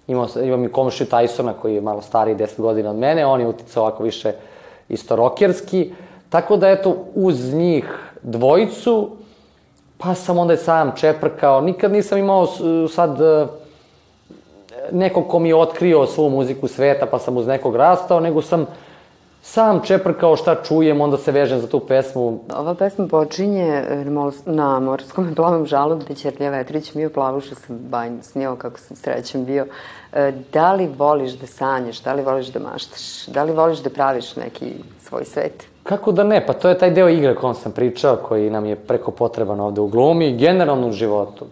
Imao, 0.07 0.27
imam 0.43 0.65
i 0.65 0.73
komšiju 0.73 1.07
Tysona 1.07 1.53
koji 1.63 1.75
je 1.75 1.81
malo 1.81 2.03
stariji, 2.03 2.37
10 2.37 2.61
godina 2.61 2.91
od 2.91 2.97
mene, 2.97 3.27
on 3.27 3.41
je 3.41 3.47
uticao 3.47 3.83
ovako 3.83 4.03
više 4.03 4.33
isto 4.89 5.17
rokerski. 5.17 5.93
Tako 6.29 6.57
da, 6.57 6.71
eto, 6.71 6.97
uz 7.15 7.55
njih 7.55 8.13
dvojicu, 8.23 9.11
pa 9.99 10.15
sam 10.15 10.39
onda 10.39 10.57
sam 10.57 10.93
čeprkao. 10.97 11.61
Nikad 11.61 11.93
nisam 11.93 12.19
imao 12.19 12.47
sad 12.89 13.19
nekog 14.93 15.29
ko 15.29 15.39
mi 15.39 15.49
je 15.49 15.57
otkrio 15.57 16.07
svu 16.07 16.31
muziku 16.31 16.69
sveta, 16.69 17.07
pa 17.07 17.19
sam 17.19 17.37
uz 17.37 17.47
nekog 17.47 17.77
rastao, 17.77 18.21
nego 18.21 18.43
sam 18.43 18.67
sam 19.43 19.81
čeprkao 19.85 20.37
šta 20.37 20.55
čujem, 20.63 21.01
onda 21.01 21.17
se 21.17 21.33
vežem 21.33 21.61
za 21.61 21.67
tu 21.67 21.81
pesmu. 21.81 22.41
Ova 22.57 22.75
pesma 22.75 23.07
počinje 23.07 23.85
e, 23.89 24.05
na 24.47 24.81
morskom 24.81 25.33
plavom 25.37 25.67
žalu 25.67 25.97
gde 25.97 26.15
Ćerlija 26.15 26.51
Vetrić 26.51 26.95
mi 26.95 27.03
je 27.03 27.13
plavuša 27.13 27.55
sam 27.55 27.79
banj 27.79 28.23
snio 28.23 28.57
kako 28.57 28.79
sam 28.79 28.97
srećan 28.97 29.45
bio. 29.45 29.67
E, 30.13 30.33
da 30.53 30.73
li 30.73 30.91
voliš 30.99 31.33
da 31.33 31.47
sanjaš, 31.47 32.03
da 32.03 32.13
li 32.13 32.23
voliš 32.23 32.47
da 32.47 32.61
maštaš, 32.61 33.27
da 33.27 33.43
li 33.43 33.53
voliš 33.53 33.79
da 33.79 33.91
praviš 33.91 34.37
neki 34.37 34.73
svoj 35.01 35.25
svet? 35.25 35.67
Kako 35.83 36.13
da 36.13 36.25
ne, 36.25 36.47
pa 36.47 36.53
to 36.53 36.69
je 36.69 36.79
taj 36.79 36.91
deo 36.91 37.09
igre 37.09 37.35
kom 37.35 37.55
sam 37.55 37.73
pričao, 37.73 38.17
koji 38.17 38.51
nam 38.51 38.65
je 38.65 38.77
preko 38.77 39.11
potreban 39.11 39.61
ovde 39.61 39.81
u 39.81 39.87
glumi 39.87 40.29
i 40.29 40.37
generalno 40.37 40.89
u 40.89 40.93
životu. 40.93 41.47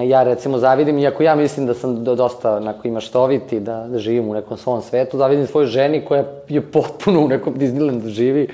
Ja 0.00 0.22
recimo 0.22 0.58
zavidim, 0.58 0.98
iako 0.98 1.22
ja 1.22 1.34
mislim 1.34 1.66
da 1.66 1.74
sam 1.74 2.04
dosta 2.04 2.56
onako 2.56 2.88
imaštoviti, 2.88 3.60
da, 3.60 3.86
da 3.88 3.98
živim 3.98 4.28
u 4.28 4.34
nekom 4.34 4.56
svom 4.56 4.82
svetu, 4.82 5.18
zavidim 5.18 5.46
svojoj 5.46 5.66
ženi 5.66 6.04
koja 6.04 6.24
je 6.48 6.60
potpuno 6.60 7.20
u 7.20 7.28
nekom 7.28 7.54
Disneylandu 7.54 8.08
živi. 8.08 8.48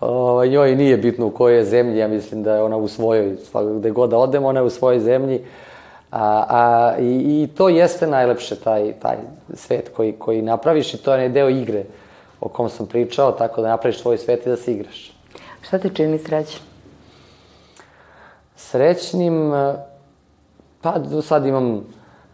O, 0.00 0.44
njoj 0.46 0.76
nije 0.76 0.96
bitno 0.96 1.26
u 1.26 1.30
kojoj 1.30 1.56
je 1.56 1.64
zemlji, 1.64 1.98
ja 1.98 2.08
mislim 2.08 2.42
da 2.42 2.54
je 2.54 2.62
ona 2.62 2.76
u 2.76 2.88
svojoj, 2.88 3.36
gde 3.78 3.90
god 3.90 4.10
da 4.10 4.18
odemo, 4.18 4.48
ona 4.48 4.60
je 4.60 4.66
u 4.66 4.70
svojoj 4.70 5.00
zemlji. 5.00 5.44
A, 6.10 6.44
a, 6.48 6.94
i, 6.98 7.42
I 7.42 7.48
to 7.56 7.68
jeste 7.68 8.06
najlepše, 8.06 8.56
taj, 8.56 8.92
taj 8.92 9.16
svet 9.54 9.90
koji, 9.96 10.12
koji 10.12 10.42
napraviš 10.42 10.94
i 10.94 10.98
to 10.98 11.14
je 11.14 11.28
deo 11.28 11.48
igre 11.48 11.84
o 12.40 12.48
kom 12.48 12.68
sam 12.68 12.86
pričao, 12.86 13.32
tako 13.32 13.62
da 13.62 13.68
napraviš 13.68 13.98
svoj 13.98 14.18
svet 14.18 14.46
i 14.46 14.48
da 14.48 14.56
se 14.56 14.72
igraš. 14.72 15.12
Šta 15.62 15.78
te 15.78 15.88
čini 15.88 16.18
srećnim? 16.18 16.62
Srećnim 18.56 19.52
Pa 20.84 20.94
sad 21.22 21.46
imam 21.46 21.84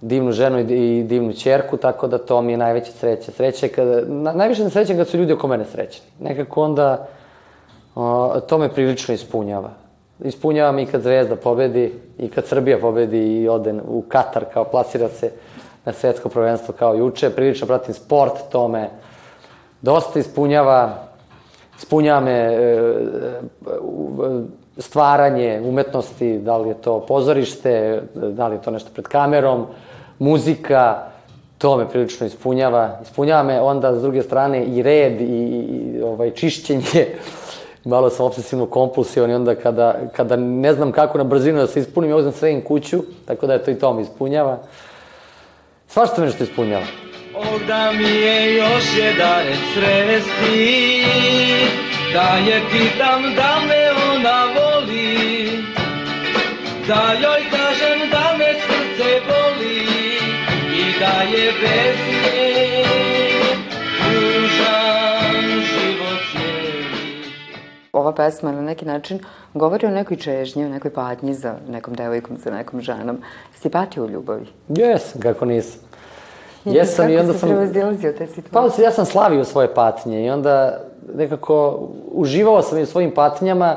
divnu 0.01 0.33
ženu 0.33 0.59
i 0.59 1.03
divnu 1.03 1.33
čerku, 1.33 1.77
tako 1.77 2.07
da 2.07 2.19
to 2.19 2.43
mi 2.43 2.53
je 2.53 2.59
najveća 2.59 2.93
sreća. 2.93 3.33
Sreća 3.33 3.67
je 3.67 3.73
kada, 3.73 4.01
na, 4.07 4.33
najviše 4.33 4.63
sam 4.63 4.71
srećan 4.71 4.97
kad 4.97 5.09
su 5.09 5.19
ljudi 5.19 5.33
oko 5.33 5.49
mene 5.49 5.65
srećni. 5.65 6.07
Nekako 6.21 6.63
onda 6.63 7.07
o, 7.95 8.41
to 8.49 8.59
me 8.59 8.69
prilično 8.69 9.15
ispunjava. 9.15 9.71
Ispunjava 10.25 10.73
me 10.73 10.83
i 10.83 10.87
kad 10.87 11.03
Zvezda 11.03 11.37
pobedi, 11.37 11.93
i 12.19 12.29
kad 12.29 12.47
Srbija 12.47 12.79
pobedi 12.79 13.19
i 13.19 13.49
ode 13.49 13.75
u 13.89 14.03
Katar, 14.09 14.45
kao 14.53 14.65
plasira 14.65 15.09
se 15.09 15.33
na 15.85 15.93
svetsko 15.93 16.29
prvenstvo 16.29 16.75
kao 16.79 16.95
juče. 16.95 17.31
Prilično 17.31 17.67
pratim 17.67 17.95
sport, 17.95 18.35
to 18.53 18.69
me 18.69 18.91
dosta 19.83 20.19
ispunjava. 20.19 20.95
Ispunjava 21.79 22.21
me 22.21 22.33
e, 22.33 22.57
e, 22.57 23.01
stvaranje 24.81 25.61
umetnosti, 25.64 26.38
da 26.38 26.57
li 26.57 26.69
je 26.69 26.75
to 26.75 27.01
pozorište, 27.01 28.03
da 28.14 28.49
li 28.49 28.57
je 28.57 28.62
to 28.62 28.71
nešto 28.71 28.90
pred 28.95 29.07
kamerom, 29.07 29.66
muzika, 30.19 31.11
to 31.59 31.77
me 31.77 31.88
prilično 31.88 32.27
ispunjava. 32.27 32.99
Ispunjava 33.03 33.43
me 33.43 33.61
onda, 33.61 33.95
s 33.95 34.03
druge 34.03 34.23
strane, 34.23 34.64
i 34.64 34.83
red 34.83 35.21
i, 35.21 35.25
i 35.25 36.03
ovaj, 36.03 36.31
čišćenje. 36.31 37.07
Malo 37.85 38.11
sam 38.11 38.27
obsesivno 38.27 38.66
kompulsivan 38.66 39.31
i 39.31 39.35
onda 39.35 39.55
kada, 39.55 39.95
kada 40.16 40.37
ne 40.37 40.73
znam 40.73 40.93
kako 40.93 41.19
na 41.19 41.25
brzinu 41.25 41.59
da 41.59 41.66
se 41.66 41.81
ispunim, 41.81 42.11
ja 42.11 42.33
sve 42.33 42.53
im 42.53 42.64
kuću, 42.64 43.03
tako 43.27 43.47
da 43.47 43.53
je 43.53 43.64
to 43.64 43.71
i 43.71 43.79
to 43.79 43.93
me 43.93 44.03
ispunjava. 44.03 44.59
Svašta 45.88 46.23
nešto 46.23 46.45
ispunjava. 46.45 46.85
Ovda 47.35 47.93
mi 47.93 48.09
je 48.09 48.55
još 48.55 48.85
jedan 48.99 49.45
sresti, 49.75 51.05
da 52.12 52.51
je 52.51 52.61
pitam 52.71 53.23
da 53.37 53.57
me 53.69 53.90
ona 54.12 54.45
voli, 54.45 54.60
da 56.90 57.12
joj 57.22 57.42
kažem 57.50 58.11
da 58.11 58.37
me 58.38 58.50
srce 58.61 59.11
boli, 59.26 59.81
pesmi, 61.61 62.85
tužan 63.98 65.35
život 65.70 66.20
cijeli. 66.33 67.24
Ova 67.92 68.12
pesma 68.12 68.53
na 68.53 68.62
neki 68.62 68.85
način 68.85 69.18
govori 69.55 69.87
o 69.87 69.90
nekoj 69.90 70.16
čežnji, 70.16 70.64
o 70.64 70.68
nekoj 70.68 70.92
patnji 70.92 71.35
za 71.35 71.55
nekom 71.68 71.94
devojkom, 71.94 72.37
za 72.37 72.50
nekom 72.50 72.81
ženom. 72.81 73.22
Si 73.55 73.70
patio 73.70 74.05
u 74.05 74.09
ljubavi? 74.09 74.46
Jesam, 74.68 75.20
kako 75.20 75.44
nisam. 75.44 75.81
Jesam 76.64 77.11
i 77.11 77.16
onda 77.16 77.33
sam... 77.33 77.48
Kako 77.48 77.66
si 77.66 77.72
prevazilazio 77.72 78.12
te 78.12 78.26
situacije? 78.26 78.76
Pa 78.76 78.83
ja 78.83 78.90
sam 78.90 79.07
slavio 79.07 79.44
svoje 79.44 79.74
patnje 79.74 80.24
i 80.26 80.31
onda 80.31 80.81
nekako 81.14 81.88
uživao 82.12 82.62
sam 82.62 82.79
i 82.79 82.83
u 82.83 82.87
svojim 82.87 83.11
patnjama, 83.14 83.76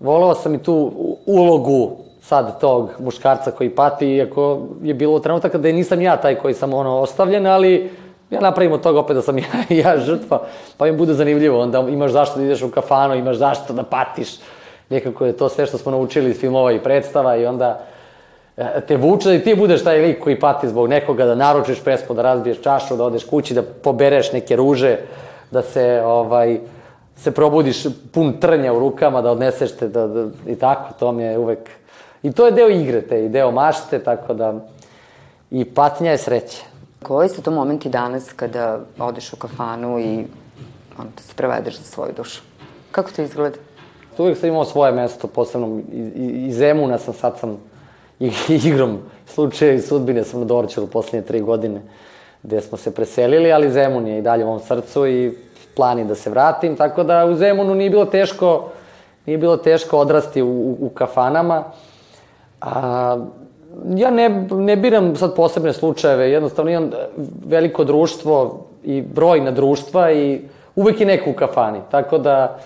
voleo 0.00 0.34
sam 0.34 0.54
i 0.54 0.62
tu 0.62 0.92
ulogu 1.26 2.07
sad 2.28 2.60
tog 2.60 2.90
muškarca 2.98 3.50
koji 3.50 3.70
pati, 3.70 4.06
iako 4.06 4.60
je 4.82 4.94
bilo 4.94 5.20
trenutak 5.20 5.52
kada 5.52 5.72
nisam 5.72 6.02
ja 6.02 6.16
taj 6.16 6.34
koji 6.34 6.54
sam 6.54 6.74
ono 6.74 6.98
ostavljen, 6.98 7.46
ali 7.46 7.90
ja 8.30 8.40
napravim 8.40 8.72
od 8.72 8.82
toga 8.82 9.00
opet 9.00 9.16
da 9.16 9.22
sam 9.22 9.38
ja, 9.38 9.44
ja 9.82 9.98
žrtva, 9.98 10.42
pa 10.76 10.84
mi 10.84 10.92
bude 10.92 11.14
zanimljivo, 11.14 11.60
onda 11.60 11.78
imaš 11.88 12.10
zašto 12.10 12.38
da 12.38 12.44
ideš 12.44 12.62
u 12.62 12.70
kafanu, 12.70 13.14
imaš 13.14 13.36
zašto 13.36 13.72
da 13.72 13.82
patiš, 13.82 14.28
nekako 14.90 15.26
je 15.26 15.32
to 15.32 15.48
sve 15.48 15.66
što 15.66 15.78
smo 15.78 15.92
naučili 15.92 16.30
iz 16.30 16.40
filmova 16.40 16.72
i 16.72 16.82
predstava 16.82 17.36
i 17.36 17.46
onda 17.46 17.80
e, 18.56 18.80
te 18.88 18.96
vuče 18.96 19.28
da 19.28 19.34
i 19.34 19.42
ti 19.42 19.54
budeš 19.54 19.84
taj 19.84 20.00
lik 20.00 20.20
koji 20.20 20.40
pati 20.40 20.68
zbog 20.68 20.88
nekoga, 20.88 21.24
da 21.24 21.34
naručiš 21.34 21.80
pesmu, 21.84 22.14
da 22.14 22.22
razbiješ 22.22 22.60
čašu, 22.60 22.96
da 22.96 23.04
odeš 23.04 23.24
kući, 23.24 23.54
da 23.54 23.62
pobereš 23.62 24.32
neke 24.32 24.56
ruže, 24.56 24.98
da 25.50 25.62
se, 25.62 26.02
ovaj, 26.04 26.58
se 27.16 27.30
probudiš 27.30 27.86
pun 28.12 28.32
trnja 28.40 28.72
u 28.72 28.78
rukama, 28.78 29.22
da 29.22 29.30
odneseš 29.30 29.76
te, 29.76 29.88
da, 29.88 30.06
da, 30.06 30.26
i 30.46 30.56
tako, 30.56 30.92
to 30.98 31.12
mi 31.12 31.22
je 31.22 31.38
uvek... 31.38 31.78
I 32.22 32.32
to 32.32 32.46
je 32.46 32.52
deo 32.52 32.68
igre 32.68 33.00
te, 33.02 33.24
i 33.24 33.28
deo 33.28 33.50
mašte, 33.50 33.98
tako 33.98 34.34
da... 34.34 34.54
I 35.50 35.64
patnja 35.64 36.10
je 36.10 36.18
sreća. 36.18 36.62
Koji 37.02 37.28
su 37.28 37.42
to 37.42 37.50
momenti 37.50 37.88
danas 37.88 38.32
kada 38.32 38.80
odeš 38.98 39.32
u 39.32 39.36
kafanu 39.36 39.98
i 39.98 40.24
onda 40.98 41.22
se 41.22 41.34
prevedeš 41.36 41.78
za 41.78 41.84
svoju 41.84 42.12
dušu? 42.16 42.42
Kako 42.90 43.10
to 43.10 43.22
izgleda? 43.22 43.56
Uvijek 44.18 44.38
sam 44.38 44.48
imao 44.48 44.64
svoje 44.64 44.92
mesto, 44.92 45.26
posebno 45.26 45.80
iz, 46.16 46.56
Zemuna 46.56 46.98
sam, 46.98 47.14
sad 47.14 47.38
sam 47.38 47.58
ig- 48.20 48.66
igrom 48.66 48.98
slučaja 49.26 49.72
i 49.72 49.80
sudbine 49.80 50.24
sam 50.24 50.40
na 50.40 50.46
Dorčelu 50.46 50.86
poslednje 50.86 51.26
tri 51.26 51.40
godine, 51.40 51.80
gde 52.42 52.60
smo 52.60 52.78
se 52.78 52.94
preselili, 52.94 53.52
ali 53.52 53.70
Zemun 53.72 54.06
je 54.06 54.18
i 54.18 54.22
dalje 54.22 54.44
u 54.44 54.48
mom 54.48 54.60
srcu 54.60 55.06
i 55.06 55.38
plan 55.76 55.98
je 55.98 56.04
da 56.04 56.14
se 56.14 56.30
vratim, 56.30 56.76
tako 56.76 57.02
da 57.02 57.24
u 57.24 57.34
Zemunu 57.34 57.74
nije 57.74 57.90
bilo 57.90 58.04
teško, 58.04 58.68
nije 59.26 59.38
bilo 59.38 59.56
teško 59.56 59.98
odrasti 59.98 60.42
u, 60.42 60.48
u, 60.48 60.76
u 60.80 60.88
kafanama. 60.88 61.64
A, 62.60 63.16
ja 63.96 64.10
ne, 64.10 64.28
ne 64.50 64.76
biram 64.76 65.16
sad 65.16 65.34
posebne 65.34 65.72
slučajeve, 65.72 66.30
jednostavno 66.30 66.70
imam 66.70 66.90
veliko 67.46 67.84
društvo 67.84 68.64
i 68.84 69.02
brojna 69.02 69.50
društva 69.50 70.12
i 70.12 70.40
uvek 70.76 71.00
je 71.00 71.06
neko 71.06 71.30
u 71.30 71.34
kafani, 71.34 71.78
tako 71.90 72.18
da 72.18 72.58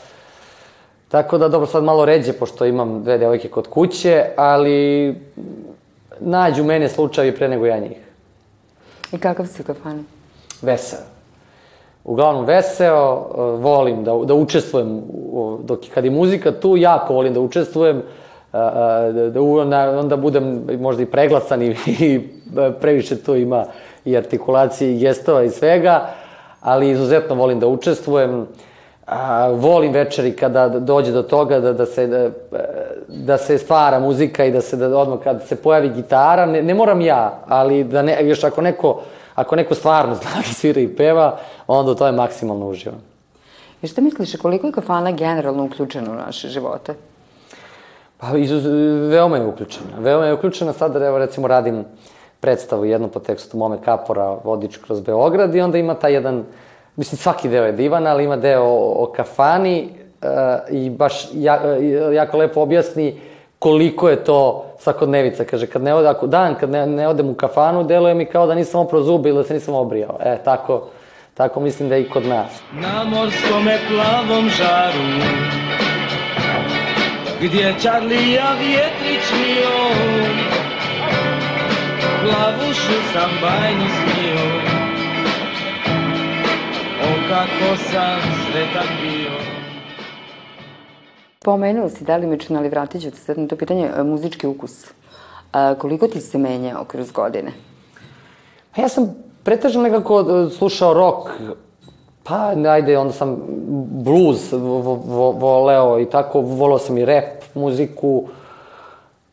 Tako 1.12 1.38
da, 1.38 1.48
dobro, 1.48 1.66
sad 1.66 1.85
malo 1.85 2.05
ređe, 2.05 2.33
pošto 2.33 2.64
imam 2.64 3.02
dve 3.02 3.18
devojke 3.18 3.48
kod 3.48 3.66
kuće, 3.68 4.24
ali 4.37 5.14
nađu 6.20 6.64
mene 6.64 6.88
slučajevi 6.88 7.37
pre 7.37 7.48
nego 7.48 7.66
ja 7.66 7.78
njih. 7.78 7.98
I 9.12 9.18
kakav 9.18 9.46
si 9.46 9.62
u 9.62 9.64
kafani? 9.64 10.05
Veseo. 10.62 11.05
Uglavnom 12.05 12.44
veseo, 12.44 13.28
eh, 13.28 13.40
volim 13.61 14.05
da, 14.05 14.14
da 14.24 14.35
učestvujem, 14.35 15.02
dok 15.64 15.81
kad 15.94 16.05
je 16.05 16.11
muzika 16.11 16.52
tu, 16.52 16.76
jako 16.76 17.14
volim 17.14 17.35
da 17.35 17.40
učestvujem, 17.40 17.98
a, 17.98 18.02
da, 18.53 19.31
da 19.31 19.43
onda, 19.43 19.99
onda 19.99 20.17
budem 20.17 20.65
možda 20.81 21.03
i 21.03 21.07
preglasan 21.07 21.62
i, 21.62 21.67
i 21.87 22.29
previše 22.81 23.23
tu 23.23 23.37
ima 23.37 23.65
i 24.05 24.17
artikulacije 24.17 24.93
i 24.93 24.99
gestova 24.99 25.43
i 25.43 25.51
svega, 25.51 26.07
ali 26.61 26.91
izuzetno 26.91 27.35
volim 27.35 27.61
da 27.61 27.67
učestvujem. 27.67 28.47
A, 29.07 29.49
volim 29.49 29.93
večeri 29.93 30.37
kada 30.37 30.69
dođe 30.69 31.12
do 31.12 31.23
toga 31.23 31.61
da, 31.61 31.73
da, 31.73 31.87
se, 31.87 32.07
da, 32.07 32.31
da 33.09 33.38
se 33.38 33.59
stvara 33.59 33.99
muzika 33.99 34.45
i 34.45 34.53
da 34.53 34.61
se 34.61 34.77
da 34.77 34.99
odmah 34.99 35.19
kad 35.25 35.43
se 35.47 35.57
pojavi 35.57 35.88
gitara, 35.88 36.47
ne, 36.47 36.62
ne 36.62 36.75
moram 36.75 37.01
ja, 37.01 37.43
ali 37.49 37.85
da 37.85 38.03
ne, 38.03 38.29
još 38.29 38.45
ako 38.45 38.61
neko, 38.61 39.01
ako 39.35 39.57
neko 39.57 39.75
stvarno 39.75 40.15
zna 40.23 40.31
da 40.37 40.43
svira 40.43 40.81
i 40.81 40.88
peva, 40.88 41.38
onda 41.67 41.95
to 41.95 42.07
je 42.07 42.12
maksimalno 42.12 42.69
uživam. 42.69 43.01
I 43.83 43.87
šta 43.87 44.01
misliš, 44.01 44.37
koliko 44.37 44.67
je 44.67 44.73
kafana 44.73 45.11
generalno 45.11 45.65
uključena 45.65 46.12
u 46.12 46.15
naše 46.15 46.49
živote? 46.49 46.95
Pa, 48.22 48.37
izuz, 48.38 48.66
veoma 49.11 49.37
je 49.37 49.46
uključena. 49.46 49.90
Veoma 49.98 50.26
je 50.26 50.35
uključena 50.35 50.72
sad, 50.72 50.96
evo 50.96 51.18
recimo 51.18 51.48
radim 51.48 51.85
predstavu 52.40 52.85
jednu 52.85 53.08
po 53.08 53.20
tekstu 53.20 53.56
Mome 53.56 53.78
Kapora, 53.85 54.37
Vodič 54.44 54.76
kroz 54.76 55.00
Beograd 55.00 55.54
i 55.54 55.61
onda 55.61 55.78
ima 55.78 55.94
taj 55.94 56.12
jedan, 56.12 56.44
mislim 56.96 57.18
svaki 57.18 57.48
deo 57.48 57.64
je 57.64 57.72
divan, 57.72 58.06
ali 58.06 58.24
ima 58.24 58.37
deo 58.37 58.62
o, 58.62 59.04
o 59.04 59.12
kafani 59.16 59.88
uh, 59.88 60.28
i 60.70 60.90
baš 60.90 61.28
ja, 61.35 61.61
uh, 61.64 62.14
jako 62.14 62.37
lepo 62.37 62.61
objasni 62.61 63.20
koliko 63.58 64.08
je 64.08 64.24
to 64.24 64.66
svakodnevica. 64.78 65.44
Kaže, 65.44 65.66
kad 65.66 65.82
ne 65.82 65.94
ode, 65.94 66.08
ako 66.08 66.26
dan 66.26 66.54
kad 66.54 66.70
ne, 66.70 66.87
ne 66.87 67.08
odem 67.08 67.28
u 67.28 67.35
kafanu, 67.35 67.85
deluje 67.85 68.14
mi 68.14 68.26
kao 68.26 68.46
da 68.46 68.54
nisam 68.54 68.80
oprao 68.80 69.02
zube 69.02 69.28
ili 69.28 69.38
da 69.38 69.44
se 69.44 69.54
nisam 69.54 69.74
obrijao. 69.74 70.18
E, 70.20 70.38
tako, 70.44 70.88
tako 71.35 71.61
mislim 71.61 71.88
da 71.88 71.94
je 71.94 72.02
i 72.02 72.11
kod 72.11 72.26
nas. 72.26 72.62
Na 72.72 73.04
morskome 73.04 73.78
plavom 73.88 74.48
žaru 74.48 75.71
Gdje 77.44 77.74
Čarlija 77.83 78.55
vjetrić 78.59 79.33
mio 79.33 79.78
Plavušu 82.22 83.12
sam 83.12 83.31
bajnu 83.42 83.87
snio 83.88 84.44
O 87.02 87.28
kako 87.28 87.76
sam 87.76 88.20
sretan 88.46 88.87
bio 89.02 89.31
Pomenuo 91.44 91.88
si 91.88 92.05
delimično, 92.05 92.59
ali 92.59 92.68
vratit 92.68 93.02
ću 93.02 93.11
se 93.11 93.16
sad 93.16 93.38
na 93.38 93.48
to 93.48 93.57
pitanje, 93.57 93.90
e, 93.96 94.02
muzički 94.02 94.46
ukus. 94.46 94.87
A, 95.52 95.74
koliko 95.78 96.09
ti 96.09 96.20
se 96.20 96.38
menjao 96.38 96.85
kroz 96.85 97.12
godine? 97.12 97.52
Pa 98.74 98.83
ja 98.83 98.88
sam 98.88 99.14
pretežno 99.44 99.83
nekako 99.83 100.20
e, 100.20 100.50
slušao 100.50 100.94
rock, 100.94 101.31
pa 102.24 102.54
ajde, 102.68 102.98
onda 102.98 103.12
sam 103.12 103.37
blues 104.04 104.52
vo, 104.52 104.78
vo, 105.04 105.30
voleo 105.30 106.00
i 106.00 106.04
tako, 106.04 106.40
voleo 106.40 106.78
sam 106.78 106.98
i 106.98 107.04
rap 107.04 107.24
muziku, 107.54 108.24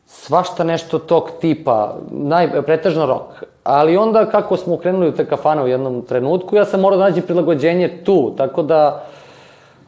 svašta 0.06 0.64
nešto 0.64 0.98
tog 0.98 1.30
tipa, 1.40 1.94
naj, 2.10 2.62
pretežno 2.62 3.06
rock. 3.06 3.44
Ali 3.64 3.96
onda 3.96 4.26
kako 4.30 4.56
smo 4.56 4.76
krenuli 4.76 5.08
u 5.08 5.12
te 5.12 5.24
kafane 5.26 5.62
u 5.62 5.68
jednom 5.68 6.02
trenutku, 6.02 6.56
ja 6.56 6.64
sam 6.64 6.80
morao 6.80 6.98
da 6.98 7.04
nađem 7.04 7.22
prilagođenje 7.22 8.02
tu, 8.04 8.32
tako 8.36 8.62
da 8.62 9.04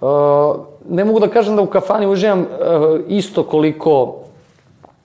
uh, 0.01 0.09
ne 0.89 1.05
mogu 1.05 1.21
da 1.21 1.29
kažem 1.29 1.57
da 1.57 1.63
u 1.63 1.67
kafani 1.67 2.07
uživam 2.07 2.41
uh, 2.41 2.47
isto 3.09 3.43
koliko 3.43 4.19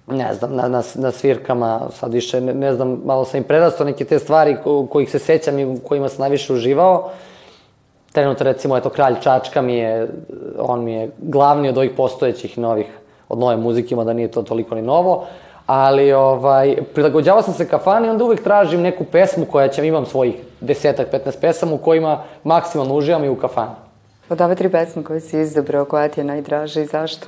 ne 0.08 0.34
znam, 0.34 0.56
na, 0.56 0.68
na, 0.68 0.84
na 0.96 1.12
svirkama, 1.12 1.82
sad 1.94 2.14
više, 2.14 2.42
ne, 2.42 2.54
ne 2.54 2.74
znam, 2.74 3.02
malo 3.06 3.26
sam 3.26 3.38
im 3.38 3.44
prerastao 3.44 3.86
neke 3.86 4.06
te 4.06 4.20
stvari 4.20 4.58
ko, 4.64 4.86
kojih 4.86 5.12
se 5.12 5.20
sećam 5.20 5.60
i 5.60 5.66
u 5.66 5.80
kojima 5.80 6.10
sam 6.10 6.20
najviše 6.20 6.54
uživao. 6.54 7.10
Trenutno, 8.18 8.44
recimo, 8.44 8.78
eto, 8.78 8.90
Kralj 8.90 9.16
Čačka 9.22 9.62
mi 9.62 9.76
je, 9.78 10.08
on 10.60 10.84
mi 10.84 10.94
je 10.94 11.10
glavni 11.18 11.70
od 11.70 11.78
ovih 11.78 11.92
postojećih 11.98 12.58
novih, 12.58 12.86
od 13.30 13.38
nove 13.38 13.58
muzike, 13.58 13.96
da 13.96 14.14
nije 14.14 14.32
to 14.32 14.42
toliko 14.42 14.76
ni 14.76 14.82
novo, 14.82 15.26
ali 15.66 16.14
ovaj, 16.14 16.78
prilagođavao 16.94 17.42
sam 17.42 17.54
se 17.54 17.68
kafani 17.68 18.08
i 18.08 18.10
onda 18.10 18.24
uvek 18.24 18.44
tražim 18.44 18.82
neku 18.82 19.04
pesmu 19.04 19.46
koja 19.46 19.68
će, 19.68 19.88
imam 19.88 20.06
svojih 20.06 20.36
desetak, 20.62 21.12
15 21.14 21.42
pesama 21.42 21.74
u 21.74 21.78
kojima 21.78 22.24
maksimalno 22.44 22.96
uživam 22.96 23.24
i 23.24 23.30
u 23.30 23.36
kafani. 23.36 23.76
Od 24.30 24.42
ove 24.42 24.56
tri 24.56 24.70
pesme 24.70 25.04
koje 25.04 25.20
si 25.20 25.40
izabrao, 25.40 25.86
koja 25.86 26.08
ti 26.08 26.20
je 26.20 26.24
najdraža 26.24 26.82
i 26.82 26.86
zašto? 26.86 27.28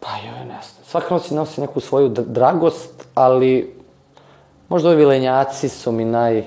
Pa 0.00 0.08
joj, 0.26 0.40
ne 0.40 0.58
znam. 0.62 0.84
Svaka 0.84 1.14
noć 1.14 1.30
nosi 1.30 1.60
neku 1.60 1.80
svoju 1.80 2.08
dr- 2.08 2.26
dragost, 2.26 3.06
ali 3.14 3.74
možda 4.68 4.88
ovi 4.88 4.98
vilenjaci 4.98 5.68
su 5.68 5.92
mi 5.92 6.04
naj, 6.04 6.44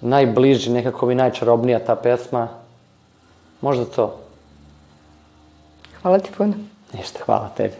najbliži, 0.00 0.70
nekako 0.70 1.06
mi 1.06 1.14
najčarobnija 1.14 1.78
ta 1.84 1.96
pesma. 1.96 2.48
Možda 3.60 3.84
to. 3.84 4.20
Hvala 6.02 6.18
ti 6.18 6.30
puno. 6.36 6.54
Ništa, 6.92 7.18
hvala 7.24 7.48
tebi. 7.56 7.74